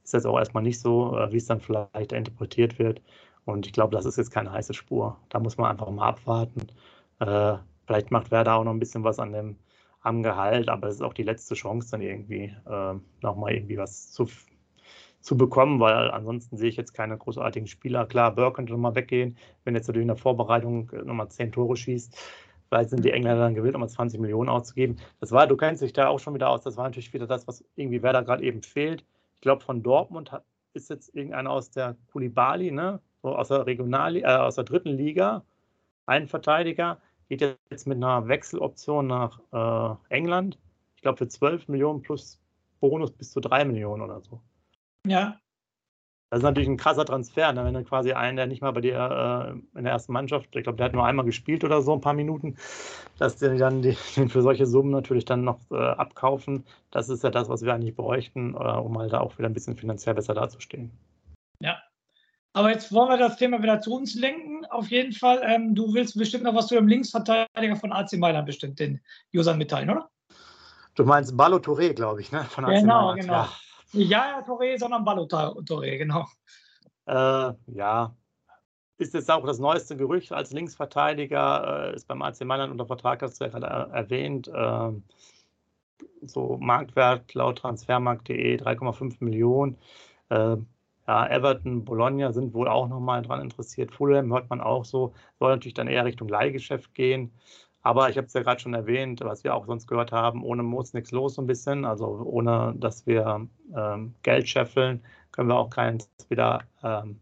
ist 0.10 0.14
jetzt 0.14 0.28
auch 0.28 0.38
erstmal 0.38 0.64
nicht 0.64 0.80
so, 0.80 1.18
äh, 1.18 1.32
wie 1.32 1.38
es 1.38 1.46
dann 1.46 1.62
vielleicht 1.62 2.12
interpretiert 2.12 2.80
wird. 2.80 3.02
Und 3.46 3.66
ich 3.66 3.74
glaube, 3.74 3.96
das 3.96 4.06
ist 4.06 4.18
jetzt 4.18 4.32
keine 4.32 4.52
heiße 4.52 4.74
Spur. 4.74 5.18
Da 5.30 5.40
muss 5.40 5.58
man 5.58 5.72
einfach 5.72 5.90
mal 5.90 6.08
abwarten. 6.10 6.68
Äh, 7.20 7.58
vielleicht 7.86 8.12
macht 8.12 8.32
Werder 8.32 8.56
auch 8.56 8.64
noch 8.64 8.74
ein 8.74 8.80
bisschen 8.80 9.04
was 9.04 9.20
an 9.20 9.32
dem 9.32 9.58
am 10.02 10.24
Gehalt, 10.24 10.70
aber 10.70 10.88
es 10.88 10.96
ist 10.96 11.02
auch 11.02 11.14
die 11.14 11.24
letzte 11.24 11.56
Chance, 11.56 11.92
dann 11.92 12.02
irgendwie 12.02 12.56
äh, 12.66 12.94
nochmal 13.22 13.54
irgendwie 13.54 13.78
was 13.78 14.12
zu, 14.12 14.28
zu 15.20 15.38
bekommen, 15.38 15.80
weil 15.80 16.12
ansonsten 16.12 16.58
sehe 16.58 16.70
ich 16.70 16.78
jetzt 16.78 16.94
keine 16.94 17.18
großartigen 17.18 17.68
Spieler. 17.68 18.06
Klar, 18.06 18.34
Burke 18.34 18.56
könnte 18.56 18.72
nochmal 18.72 18.96
weggehen, 18.96 19.38
wenn 19.66 19.76
jetzt 19.76 19.88
natürlich 19.88 20.04
in 20.04 20.10
der 20.10 20.18
Vorbereitung 20.18 20.90
äh, 20.92 21.04
nochmal 21.04 21.30
zehn 21.30 21.52
Tore 21.52 21.76
schießt. 21.76 22.18
Vielleicht 22.70 22.92
sind 22.92 23.04
die 23.04 23.12
Engländer 23.12 23.42
dann 23.42 23.56
gewillt, 23.56 23.74
nochmal 23.74 23.90
20 23.90 24.20
Millionen 24.20 24.48
auszugeben. 24.48 24.98
Das 25.20 25.32
war, 25.32 25.48
du 25.48 25.58
kennst 25.58 25.82
dich 25.82 25.92
da 25.92 26.08
auch 26.08 26.20
schon 26.20 26.36
wieder 26.36 26.50
aus, 26.50 26.62
das 26.62 26.78
war 26.78 26.86
natürlich 26.86 27.14
wieder 27.14 27.28
das, 27.28 27.48
was 27.48 27.66
irgendwie 27.76 28.02
wer 28.02 28.14
da 28.14 28.22
gerade 28.22 28.44
eben 28.44 28.62
fehlt. 28.62 29.04
Ich 29.40 29.42
glaube, 29.42 29.64
von 29.64 29.82
Dortmund 29.82 30.34
hat, 30.34 30.44
ist 30.74 30.90
jetzt 30.90 31.16
irgendeiner 31.16 31.50
aus 31.50 31.72
der 31.72 31.96
Kulibali, 32.12 32.72
ne? 32.72 33.00
So 33.24 33.36
aus 33.36 33.48
der 33.48 33.66
Regional, 33.66 34.18
äh, 34.18 34.26
aus 34.26 34.56
der 34.56 34.66
dritten 34.66 34.98
Liga, 34.98 35.46
ein 36.06 36.28
Verteidiger 36.28 37.00
geht 37.30 37.42
jetzt 37.70 37.88
mit 37.88 37.98
einer 37.98 38.28
Wechseloption 38.28 39.08
nach 39.08 39.40
äh, 39.54 39.96
England. 40.14 40.58
Ich 40.96 41.04
glaube 41.04 41.18
für 41.18 41.28
12 41.28 41.68
Millionen 41.70 42.02
plus 42.02 42.42
Bonus 42.80 43.12
bis 43.12 43.32
zu 43.32 43.40
3 43.40 43.64
Millionen 43.66 44.02
oder 44.02 44.20
so. 44.22 44.42
Ja. 45.06 45.40
Das 46.30 46.40
ist 46.40 46.44
natürlich 46.44 46.70
ein 46.70 46.78
krasser 46.78 47.06
Transfer, 47.06 47.52
ne? 47.54 47.66
wenn 47.66 47.74
du 47.74 47.84
quasi 47.84 48.14
einen, 48.14 48.38
der 48.38 48.46
nicht 48.46 48.62
mal 48.62 48.72
bei 48.72 48.82
dir 48.82 49.56
äh, 49.74 49.78
in 49.78 49.84
der 49.84 49.94
ersten 49.94 50.14
Mannschaft, 50.14 50.56
ich 50.56 50.62
glaube, 50.62 50.78
der 50.78 50.86
hat 50.86 50.94
nur 50.94 51.04
einmal 51.04 51.26
gespielt 51.26 51.64
oder 51.64 51.82
so, 51.82 51.92
ein 51.92 52.02
paar 52.02 52.14
Minuten, 52.14 52.56
dass 53.18 53.38
die 53.38 53.58
dann 53.58 53.82
die, 53.82 53.98
den 54.16 54.30
für 54.30 54.44
solche 54.44 54.68
Summen 54.68 54.92
natürlich 54.92 55.26
dann 55.26 55.44
noch 55.44 55.60
äh, 55.72 55.76
abkaufen. 55.76 56.66
Das 56.92 57.10
ist 57.10 57.24
ja 57.24 57.32
das, 57.32 57.50
was 57.50 57.64
wir 57.64 57.74
eigentlich 57.74 57.96
bräuchten, 57.96 58.54
äh, 58.54 58.58
um 58.58 58.98
halt 59.00 59.14
da 59.14 59.22
auch 59.22 59.40
wieder 59.40 59.50
ein 59.50 59.54
bisschen 59.54 59.76
finanziell 59.76 60.14
besser 60.14 60.36
dazustehen. 60.36 60.92
Ja, 61.62 61.80
aber 62.54 62.70
jetzt 62.70 62.94
wollen 62.94 63.10
wir 63.10 63.18
das 63.18 63.38
Thema 63.38 63.64
wieder 63.64 63.82
zu 63.82 63.96
uns 63.96 64.14
lenken. 64.14 64.66
Auf 64.66 64.90
jeden 64.90 65.14
Fall, 65.14 65.42
ähm, 65.44 65.74
du 65.74 65.96
willst 65.96 66.16
bestimmt 66.16 66.44
noch 66.44 66.54
was 66.54 66.68
zu 66.68 66.76
dem 66.76 66.88
Linksverteidiger 66.88 67.76
von 67.76 67.92
AC 67.92 68.14
Mailand 68.14 68.46
bestimmt 68.46 68.80
den 68.80 69.02
Usern 69.34 69.58
mitteilen, 69.58 69.90
oder? 69.90 70.10
Du 70.94 71.06
meinst 71.06 71.36
Ballo 71.36 71.58
Touré, 71.58 71.94
glaube 71.94 72.22
ich, 72.22 72.32
ne? 72.32 72.44
Von 72.44 72.66
AC 72.66 72.82
genau, 72.82 73.02
Mailand. 73.02 73.22
genau. 73.22 73.34
Ja. 73.34 73.50
Ja, 73.94 74.30
ja, 74.30 74.42
Touré, 74.42 74.78
sondern 74.78 75.04
Ballo 75.04 75.26
Touré, 75.26 75.98
genau. 75.98 76.26
Äh, 77.06 77.54
ja, 77.68 78.16
ist 79.00 79.14
jetzt 79.14 79.32
auch 79.32 79.46
das 79.46 79.60
neueste 79.60 79.96
Gerücht 79.96 80.32
als 80.32 80.52
Linksverteidiger, 80.52 81.92
äh, 81.92 81.96
ist 81.96 82.08
beim 82.08 82.22
AC 82.22 82.42
Mailand 82.42 82.72
unter 82.72 82.86
Vertrag, 82.86 83.22
hast 83.22 83.40
du 83.40 83.46
ja 83.46 83.50
gerade 83.50 83.92
erwähnt. 83.94 84.48
Äh, 84.48 84.92
so 86.22 86.58
Marktwert 86.60 87.34
laut 87.34 87.60
transfermarkt.de 87.60 88.58
3,5 88.58 89.24
Millionen. 89.24 89.78
Äh, 90.30 90.58
ja, 91.08 91.28
Everton, 91.28 91.86
Bologna 91.86 92.32
sind 92.34 92.54
wohl 92.54 92.68
auch 92.68 92.88
nochmal 92.88 93.22
dran 93.22 93.42
interessiert. 93.42 93.92
Fulham 93.92 94.32
hört 94.32 94.50
man 94.50 94.62
auch 94.62 94.86
so. 94.86 95.14
Soll 95.40 95.52
natürlich 95.52 95.74
dann 95.74 95.88
eher 95.88 96.06
Richtung 96.06 96.28
Leihgeschäft 96.28 96.94
gehen. 96.94 97.32
Aber 97.82 98.10
ich 98.10 98.18
habe 98.18 98.28
es 98.28 98.34
ja 98.34 98.42
gerade 98.42 98.60
schon 98.60 98.74
erwähnt, 98.74 99.22
was 99.22 99.44
wir 99.44 99.56
auch 99.56 99.66
sonst 99.66 99.88
gehört 99.88 100.12
haben, 100.12 100.44
ohne 100.44 100.64
Moos 100.64 100.94
nichts 100.94 101.12
los 101.12 101.36
so 101.36 101.42
ein 101.42 101.48
bisschen. 101.48 101.86
Also 101.86 102.06
ohne, 102.26 102.74
dass 102.78 103.08
wir 103.08 103.48
ähm, 103.76 104.16
Geld 104.24 104.50
scheffeln, 104.50 105.04
können 105.32 105.50
wir 105.50 105.58
auch 105.58 105.70
keins 105.70 106.10
wieder 106.30 106.64
ähm, 106.84 107.20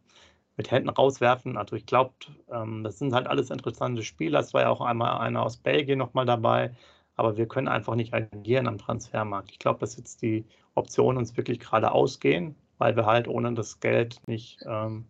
mit 0.55 0.71
Händen 0.71 0.89
rauswerfen. 0.89 1.57
Also 1.57 1.75
ich 1.75 1.85
glaube, 1.85 2.13
ähm, 2.51 2.83
das 2.83 2.99
sind 2.99 3.13
halt 3.13 3.27
alles 3.27 3.51
interessante 3.51 4.03
Spieler. 4.03 4.39
Es 4.39 4.53
war 4.53 4.61
ja 4.61 4.69
auch 4.69 4.81
einmal 4.81 5.19
einer 5.19 5.43
aus 5.43 5.57
Belgien 5.57 5.99
nochmal 5.99 6.25
dabei. 6.25 6.75
Aber 7.15 7.37
wir 7.37 7.47
können 7.47 7.67
einfach 7.67 7.95
nicht 7.95 8.13
agieren 8.13 8.67
am 8.67 8.77
Transfermarkt. 8.77 9.51
Ich 9.51 9.59
glaube, 9.59 9.79
dass 9.79 9.97
jetzt 9.97 10.21
die 10.21 10.45
Optionen 10.75 11.17
uns 11.17 11.35
wirklich 11.37 11.59
gerade 11.59 11.91
ausgehen 11.91 12.55
weil 12.77 12.95
wir 12.95 13.05
halt 13.05 13.27
ohne 13.27 13.53
das 13.53 13.79
Geld 13.79 14.21
nicht 14.27 14.59
ähm, 14.65 15.05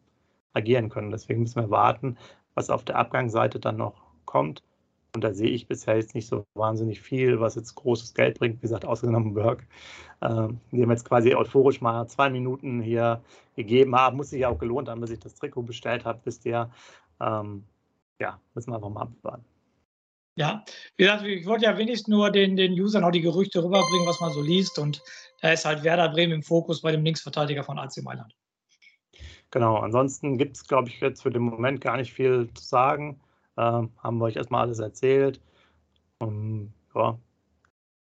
agieren 0.53 0.89
können. 0.89 1.11
Deswegen 1.11 1.41
müssen 1.41 1.61
wir 1.61 1.69
warten, 1.69 2.17
was 2.55 2.69
auf 2.69 2.83
der 2.85 2.97
Abgangsseite 2.97 3.59
dann 3.59 3.77
noch 3.77 3.95
kommt. 4.25 4.63
Und 5.13 5.23
da 5.23 5.33
sehe 5.33 5.49
ich 5.49 5.67
bisher 5.67 5.95
jetzt 5.95 6.15
nicht 6.15 6.27
so 6.27 6.45
wahnsinnig 6.53 7.01
viel, 7.01 7.39
was 7.39 7.55
jetzt 7.55 7.75
großes 7.75 8.13
Geld 8.13 8.37
bringt. 8.39 8.57
Wie 8.57 8.61
gesagt, 8.61 8.85
ausgenommen 8.85 9.33
Burke, 9.33 9.65
ähm, 10.21 10.59
die 10.71 10.81
haben 10.81 10.91
jetzt 10.91 11.05
quasi 11.05 11.33
euphorisch 11.33 11.81
mal 11.81 12.07
zwei 12.07 12.29
Minuten 12.29 12.81
hier 12.81 13.23
gegeben 13.55 13.95
haben. 13.95 14.17
Muss 14.17 14.29
sich 14.29 14.41
ja 14.41 14.49
auch 14.49 14.59
gelohnt 14.59 14.89
haben, 14.89 15.01
bis 15.01 15.11
ich 15.11 15.19
das 15.19 15.35
Trikot 15.35 15.63
bestellt 15.63 16.05
habe, 16.05 16.19
wisst 16.25 16.45
ihr. 16.45 16.69
Ähm, 17.19 17.63
ja, 18.19 18.39
müssen 18.53 18.71
wir 18.71 18.75
einfach 18.75 18.89
mal 18.89 19.03
abwarten. 19.03 19.45
Ja, 20.35 20.63
wie 20.97 21.03
gesagt, 21.03 21.23
ich 21.25 21.47
wollte 21.47 21.65
ja 21.65 21.77
wenigstens 21.77 22.09
nur 22.09 22.29
den, 22.29 22.55
den 22.55 22.73
Usern 22.73 23.03
auch 23.03 23.11
die 23.11 23.21
Gerüchte 23.21 23.63
rüberbringen, 23.63 24.05
was 24.05 24.19
man 24.19 24.31
so 24.31 24.41
liest. 24.41 24.77
Und 24.77 25.01
da 25.41 25.51
ist 25.51 25.65
halt 25.65 25.83
Werder 25.83 26.09
Bremen 26.09 26.33
im 26.33 26.43
Fokus 26.43 26.81
bei 26.81 26.91
dem 26.91 27.03
Linksverteidiger 27.03 27.63
von 27.63 27.79
AC 27.79 28.03
Mailand. 28.03 28.35
Genau, 29.49 29.77
ansonsten 29.77 30.37
gibt 30.37 30.57
es, 30.57 30.67
glaube 30.67 30.89
ich, 30.89 30.99
jetzt 30.99 31.23
für 31.23 31.31
den 31.31 31.41
Moment 31.41 31.81
gar 31.81 31.97
nicht 31.97 32.13
viel 32.13 32.49
zu 32.53 32.63
sagen. 32.63 33.19
Ähm, 33.57 33.91
haben 33.97 34.17
wir 34.19 34.25
euch 34.25 34.35
erstmal 34.35 34.61
alles 34.63 34.79
erzählt. 34.79 35.41
Um, 36.19 36.73
ja, 36.95 37.17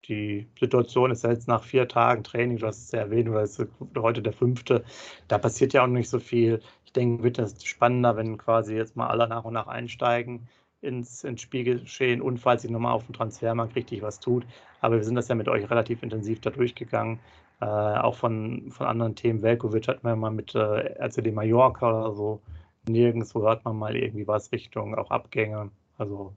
die 0.08 0.48
Situation 0.58 1.10
ist 1.10 1.24
jetzt 1.24 1.48
nach 1.48 1.64
vier 1.64 1.88
Tagen 1.88 2.22
Training, 2.24 2.58
du 2.58 2.66
hast 2.66 2.84
es 2.84 2.92
ja 2.92 3.00
erwähnt, 3.00 3.28
oder 3.28 3.42
ist 3.42 3.64
heute 3.96 4.22
der 4.22 4.32
fünfte. 4.32 4.84
Da 5.28 5.38
passiert 5.38 5.72
ja 5.72 5.82
auch 5.82 5.88
nicht 5.88 6.08
so 6.08 6.20
viel. 6.20 6.60
Ich 6.84 6.92
denke, 6.92 7.22
wird 7.22 7.38
das 7.38 7.64
spannender, 7.64 8.16
wenn 8.16 8.38
quasi 8.38 8.76
jetzt 8.76 8.96
mal 8.96 9.08
alle 9.08 9.28
nach 9.28 9.44
und 9.44 9.54
nach 9.54 9.66
einsteigen 9.66 10.48
ins, 10.80 11.24
ins 11.24 11.42
Spielgeschehen 11.42 12.22
und 12.22 12.38
falls 12.38 12.62
sich 12.62 12.70
nochmal 12.70 12.92
auf 12.92 13.06
dem 13.06 13.14
Transfermarkt 13.14 13.74
richtig 13.74 14.02
was 14.02 14.20
tut. 14.20 14.46
Aber 14.80 14.96
wir 14.96 15.04
sind 15.04 15.16
das 15.16 15.28
ja 15.28 15.34
mit 15.34 15.48
euch 15.48 15.68
relativ 15.70 16.02
intensiv 16.02 16.40
da 16.40 16.50
durchgegangen. 16.50 17.18
Äh, 17.60 17.64
auch 17.64 18.14
von, 18.14 18.70
von 18.70 18.86
anderen 18.86 19.14
Themen. 19.16 19.42
Velkovic 19.42 19.88
hatten 19.88 20.06
wir 20.06 20.14
mal 20.14 20.30
mit 20.30 20.54
äh, 20.54 20.58
RCD 20.58 21.32
Mallorca 21.32 21.88
oder 21.88 22.14
so. 22.14 22.40
Nirgendwo 22.88 23.42
hört 23.42 23.64
man 23.64 23.76
mal 23.76 23.96
irgendwie 23.96 24.26
was 24.26 24.52
Richtung 24.52 24.94
auch 24.94 25.10
Abgänge. 25.10 25.70
Also 25.98 26.34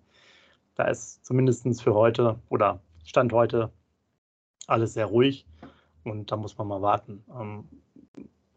da 0.75 0.85
ist 0.85 1.25
zumindest 1.25 1.81
für 1.81 1.93
heute 1.93 2.39
oder 2.49 2.81
Stand 3.03 3.33
heute 3.33 3.71
alles 4.67 4.93
sehr 4.93 5.07
ruhig 5.07 5.45
und 6.03 6.31
da 6.31 6.37
muss 6.37 6.57
man 6.57 6.67
mal 6.67 6.81
warten. 6.81 7.23
Ähm, 7.37 7.67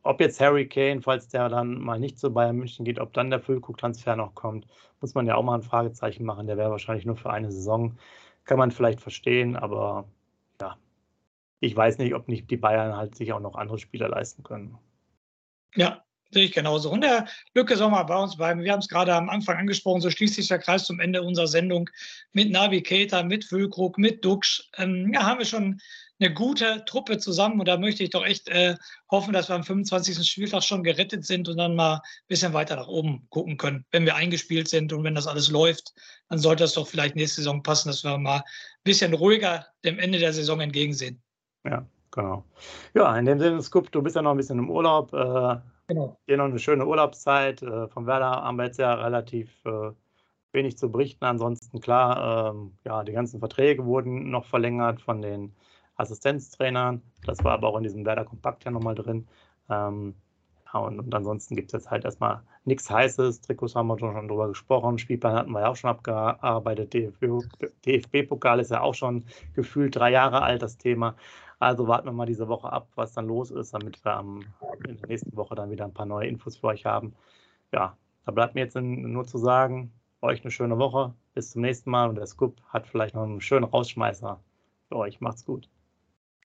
ob 0.03 0.21
jetzt 0.21 0.41
Harry 0.41 0.69
Kane, 0.69 1.01
falls 1.01 1.29
der 1.29 1.49
dann 1.49 1.79
mal 1.81 1.99
nicht 1.99 2.19
zu 2.19 2.33
Bayern 2.33 2.57
München 2.57 2.85
geht, 2.85 2.99
ob 2.99 3.13
dann 3.13 3.31
der 3.31 3.41
Füllkrug-Transfer 3.41 4.17
noch 4.17 4.35
kommt, 4.35 4.67
muss 5.01 5.15
man 5.15 5.27
ja 5.27 5.37
auch 5.37 5.43
mal 5.43 5.55
ein 5.55 5.63
Fragezeichen 5.63 6.25
machen. 6.25 6.47
Der 6.47 6.57
wäre 6.57 6.71
wahrscheinlich 6.71 7.07
nur 7.07 7.17
für 7.17 7.31
eine 7.31 7.53
Saison. 7.53 7.97
Kann 8.45 8.59
man 8.59 8.73
vielleicht 8.73 9.01
verstehen, 9.01 9.57
aber 9.57 10.09
ja, 10.61 10.77
ich 11.61 11.77
weiß 11.77 11.99
nicht, 11.99 12.15
ob 12.15 12.29
nicht 12.29 12.51
die 12.51 12.57
Bayern 12.57 12.97
halt 12.97 13.15
sich 13.15 13.33
auch 13.33 13.41
noch 13.41 13.55
andere 13.55 13.79
Spieler 13.79 14.09
leisten 14.09 14.43
können. 14.43 14.77
Ja, 15.75 16.03
sehe 16.33 16.45
ich 16.45 16.53
genauso. 16.53 16.91
Und 16.91 17.03
der 17.03 17.27
Lücke 17.55 17.77
soll 17.77 17.91
mal 17.91 18.03
bei 18.05 18.17
uns 18.17 18.37
bleiben. 18.37 18.63
Wir 18.63 18.73
haben 18.73 18.81
es 18.81 18.89
gerade 18.89 19.15
am 19.15 19.29
Anfang 19.29 19.59
angesprochen, 19.59 20.01
so 20.01 20.11
schließt 20.11 20.35
sich 20.35 20.49
der 20.49 20.59
Kreis 20.59 20.85
zum 20.85 21.01
Ende 21.01 21.23
unserer 21.23 21.47
Sendung 21.47 21.89
mit 22.33 22.51
Navigator, 22.51 23.23
mit 23.23 23.45
Füllkrug, 23.45 23.99
mit 23.99 24.25
Dux. 24.25 24.69
Ähm, 24.79 25.13
ja, 25.13 25.25
haben 25.25 25.39
wir 25.39 25.47
schon 25.47 25.81
eine 26.21 26.33
gute 26.33 26.85
Truppe 26.85 27.19
zusammen 27.19 27.59
und 27.59 27.67
da 27.67 27.77
möchte 27.77 28.05
ich 28.05 28.11
doch 28.11 28.25
echt 28.25 28.49
äh, 28.49 28.77
hoffen, 29.11 29.33
dass 29.33 29.49
wir 29.49 29.57
am 29.57 29.65
25. 29.65 30.25
Spieltag 30.27 30.63
schon 30.63 30.85
gerettet 30.85 31.25
sind 31.25 31.49
und 31.49 31.57
dann 31.57 31.75
mal 31.75 31.95
ein 31.95 32.01
bisschen 32.29 32.53
weiter 32.53 32.77
nach 32.77 32.87
oben 32.87 33.27
gucken 33.31 33.57
können. 33.57 33.85
Wenn 33.91 34.05
wir 34.05 34.15
eingespielt 34.15 34.69
sind 34.69 34.93
und 34.93 35.05
wenn 35.05 35.15
das 35.15 35.27
alles 35.27 35.51
läuft, 35.51 35.93
dann 36.29 36.39
sollte 36.39 36.65
das 36.65 36.75
doch 36.75 36.87
vielleicht 36.87 37.17
nächste 37.17 37.41
Saison 37.41 37.63
passen, 37.63 37.89
dass 37.89 38.05
wir 38.05 38.17
mal 38.19 38.39
ein 38.39 38.43
bisschen 38.85 39.15
ruhiger 39.15 39.67
dem 39.85 39.99
Ende 39.99 40.19
der 40.19 40.33
Saison 40.33 40.61
entgegensehen. 40.61 41.21
Ja, 41.65 41.87
genau. 42.11 42.45
Ja, 42.95 43.17
in 43.19 43.27
dem 43.27 43.41
Sinne, 43.41 43.63
Scoop, 43.63 43.91
du 43.91 44.01
bist 44.01 44.17
ja 44.17 44.23
noch 44.23 44.33
ein 44.33 44.37
bisschen 44.37 44.59
im 44.59 44.71
Urlaub. 44.71 45.13
Äh, 45.13 45.57
genau. 45.87 46.17
Dir 46.29 46.37
noch 46.37 46.45
eine 46.45 46.59
schöne 46.59 46.87
Urlaubszeit. 46.87 47.63
Äh, 47.63 47.89
vom 47.89 48.07
Werder 48.07 48.31
haben 48.31 48.57
wir 48.57 48.65
jetzt 48.65 48.79
ja 48.79 48.95
relativ 48.95 49.65
äh, 49.65 49.91
wenig 50.53 50.77
zu 50.79 50.91
berichten. 50.91 51.25
Ansonsten 51.25 51.81
klar, 51.81 52.51
ähm, 52.55 52.77
ja, 52.85 53.05
die 53.05 53.13
ganzen 53.13 53.41
Verträge 53.41 53.85
wurden 53.85 54.31
noch 54.31 54.45
verlängert 54.45 55.01
von 55.01 55.23
den 55.23 55.55
Assistenztrainern. 55.97 57.03
Das 57.25 57.43
war 57.45 57.53
aber 57.53 57.69
auch 57.69 57.77
in 57.77 57.83
diesem 57.83 58.05
Werder 58.05 58.25
Kompakt 58.25 58.65
ja 58.65 58.71
nochmal 58.71 58.95
drin. 58.95 59.27
Ähm, 59.71 60.15
ja, 60.73 60.81
und, 60.81 60.99
und, 60.99 61.15
ansonsten 61.15 61.55
gibt 61.55 61.69
es 61.69 61.73
jetzt 61.73 61.91
halt 61.91 62.05
erstmal 62.05 62.43
nichts 62.65 62.89
Heißes. 62.91 63.41
Trikots 63.43 63.75
haben 63.75 63.89
wir 63.89 63.99
schon 63.99 64.29
drüber 64.29 64.49
gesprochen. 64.49 64.99
Spielplan 64.99 65.35
hatten 65.35 65.53
wir 65.53 65.61
ja 65.61 65.69
auch 65.69 65.77
schon 65.77 65.91
abgearbeitet. 65.91 66.95
DFB-Pokal 66.95 68.61
ist 68.61 68.71
ja 68.71 68.81
auch 68.81 68.95
schon 68.95 69.25
gefühlt 69.55 69.97
drei 69.97 70.11
Jahre 70.11 70.43
alt, 70.43 70.63
das 70.63 70.79
Thema. 70.79 71.15
Also 71.63 71.87
warten 71.87 72.09
wir 72.09 72.13
mal 72.13 72.27
diese 72.27 72.49
Woche 72.49 72.73
ab, 72.73 72.89
was 72.97 73.13
dann 73.13 73.29
los 73.29 73.53
ist, 73.53 73.73
damit 73.73 74.05
wir 74.05 74.15
am, 74.15 74.45
in 74.89 74.97
der 74.97 75.07
nächsten 75.07 75.37
Woche 75.37 75.55
dann 75.55 75.71
wieder 75.71 75.85
ein 75.85 75.95
paar 75.95 76.07
neue 76.07 76.27
Infos 76.27 76.57
für 76.57 76.67
euch 76.67 76.87
haben. 76.87 77.15
Ja, 77.73 77.97
da 78.27 78.33
bleibt 78.33 78.57
mir 78.57 78.63
jetzt 78.63 78.75
nur 78.75 79.25
zu 79.25 79.39
sagen, 79.39 79.93
euch 80.23 80.43
eine 80.43 80.51
schöne 80.51 80.77
Woche. 80.79 81.15
Bis 81.35 81.53
zum 81.53 81.63
nächsten 81.63 81.89
Mal. 81.89 82.09
Und 82.09 82.17
der 82.17 82.27
Scoop 82.27 82.61
hat 82.67 82.89
vielleicht 82.89 83.15
noch 83.15 83.23
einen 83.23 83.41
schönen 83.41 83.63
Rausschmeißer 83.63 84.41
für 84.89 84.97
euch. 84.97 85.21
Macht's 85.21 85.45
gut. 85.45 85.69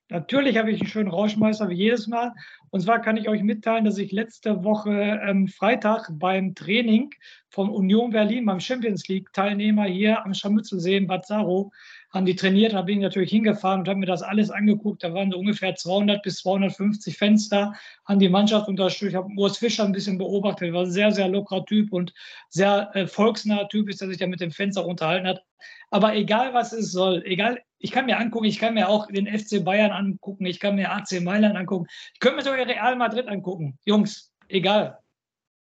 Natürlich 0.10 0.56
habe 0.56 0.72
ich 0.72 0.80
einen 0.80 0.90
schönen 0.90 1.10
Rauschmeister 1.10 1.68
wie 1.68 1.74
jedes 1.74 2.06
Mal. 2.06 2.34
Und 2.70 2.82
zwar 2.82 3.02
kann 3.02 3.18
ich 3.18 3.28
euch 3.28 3.42
mitteilen, 3.42 3.86
dass 3.86 3.98
ich 3.98 4.12
letzte 4.12 4.64
Woche 4.64 4.92
ähm, 4.92 5.48
Freitag 5.48 6.10
beim 6.14 6.54
Training 6.54 7.10
von 7.50 7.70
Union 7.70 8.12
Berlin, 8.12 8.46
beim 8.46 8.60
Champions 8.60 9.08
League 9.08 9.34
Teilnehmer 9.34 9.86
hier 9.86 10.24
am 10.24 10.34
Scharmützelsee 10.34 10.96
in 10.96 11.08
Bad 11.08 11.26
Saro, 11.26 11.72
haben 12.10 12.26
die 12.26 12.36
trainiert. 12.36 12.74
Da 12.74 12.82
bin 12.82 12.98
ich 12.98 13.04
natürlich 13.04 13.30
hingefahren 13.30 13.82
und 13.82 13.88
habe 13.88 14.00
mir 14.00 14.06
das 14.06 14.22
alles 14.22 14.50
angeguckt. 14.50 15.04
Da 15.04 15.14
waren 15.14 15.32
so 15.32 15.38
ungefähr 15.38 15.76
200 15.76 16.22
bis 16.24 16.38
250 16.38 17.18
Fenster, 17.18 17.74
haben 18.06 18.20
die 18.20 18.30
Mannschaft 18.30 18.68
unterstützt. 18.68 19.12
Ich 19.12 19.16
habe 19.16 19.30
Urs 19.36 19.58
Fischer 19.58 19.84
ein 19.84 19.92
bisschen 19.92 20.18
beobachtet. 20.18 20.70
Er 20.70 20.74
war 20.74 20.84
ein 20.84 20.92
sehr, 20.92 21.12
sehr 21.12 21.28
lockerer 21.28 21.66
Typ 21.66 21.92
und 21.92 22.14
sehr 22.50 22.90
äh, 22.94 23.08
volksnaher 23.08 23.68
Typ 23.70 23.90
ist, 23.90 24.02
der 24.02 24.08
sich 24.08 24.20
ja 24.20 24.28
mit 24.28 24.42
dem 24.42 24.52
Fenster 24.52 24.86
unterhalten 24.86 25.28
hat. 25.28 25.44
Aber 25.90 26.16
egal, 26.16 26.54
was 26.54 26.74
es 26.74 26.92
soll, 26.92 27.24
egal, 27.26 27.60
ich 27.80 27.92
kann 27.92 28.06
mir 28.06 28.18
angucken, 28.18 28.46
ich 28.46 28.60
kann 28.60 28.74
mir 28.74 28.90
auch 28.90 29.08
den 29.08 29.28
FC 29.28 29.64
Bayern 29.64 29.92
angucken, 29.92 30.46
ich 30.46 30.60
kann 30.60 30.76
mir 30.76 30.92
AC 30.92 31.22
Mailand 31.22 31.56
angucken, 31.56 31.88
ich 32.14 32.20
könnte 32.20 32.38
mir 32.38 32.44
sogar 32.44 32.66
Real 32.66 32.96
Madrid 32.96 33.28
angucken. 33.28 33.78
Jungs, 33.86 34.34
egal. 34.48 35.00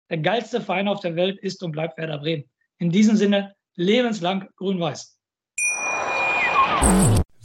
Der 0.09 0.17
geilste 0.17 0.61
Verein 0.61 0.87
auf 0.87 1.01
der 1.01 1.15
Welt 1.15 1.39
ist 1.39 1.61
und 1.63 1.71
bleibt 1.71 1.97
Werder 1.97 2.17
Bremen. 2.17 2.45
In 2.79 2.89
diesem 2.89 3.15
Sinne, 3.15 3.55
lebenslang 3.75 4.49
grün-weiß. 4.55 5.18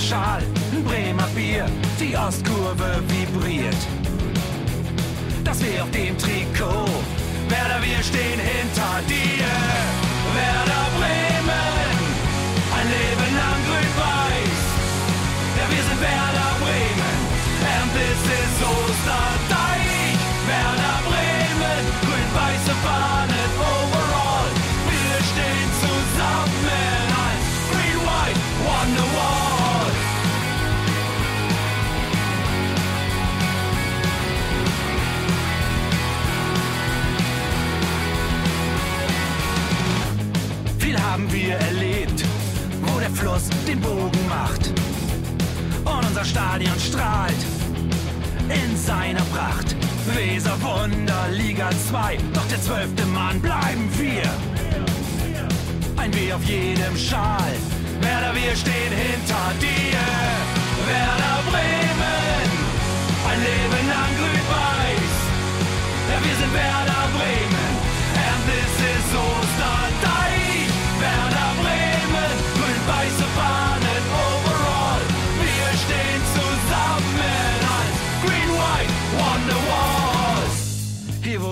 Schal, 0.00 0.42
ein 0.72 0.84
Bremer 0.84 1.28
Bier. 1.34 1.66
Die 1.98 2.16
Ostkurve 2.16 3.02
vibriert. 3.08 3.76
Das 5.44 5.60
wir 5.60 5.82
auf 5.82 5.90
dem 5.90 6.16
Trikot. 6.16 6.88
Werder, 7.48 7.82
wir 7.82 8.02
stehen 8.02 8.40
hinter 8.40 9.02
dir. 9.08 9.99
Fluss 43.30 43.48
den 43.66 43.80
Bogen 43.80 44.28
macht. 44.28 44.68
Und 45.84 46.06
unser 46.06 46.24
Stadion 46.24 46.78
strahlt 46.80 47.42
in 48.48 48.76
seiner 48.76 49.22
Pracht. 49.32 49.76
Weser 50.14 50.56
Wunder, 50.62 51.28
Liga 51.30 51.70
2. 51.90 52.18
Doch 52.34 52.46
der 52.48 52.60
zwölfte 52.60 53.06
Mann 53.06 53.40
bleiben 53.40 53.88
wir. 53.98 54.28
Ein 55.96 56.12
W 56.14 56.32
auf 56.32 56.44
jedem 56.44 56.96
Schal. 56.96 57.52
Werder, 58.00 58.34
wir 58.34 58.56
stehen 58.56 58.92
hinter 59.06 59.46
dir. 59.60 60.00
Werder 60.90 61.38
Bremen, 61.50 62.50
ein 63.30 63.38
Leben 63.48 63.88
lang 63.94 64.12
grün-weiß. 64.18 65.14
Ja, 66.10 66.18
wir 66.24 66.36
sind 66.40 66.52
Werder 66.54 67.04
Bremen, 67.14 67.69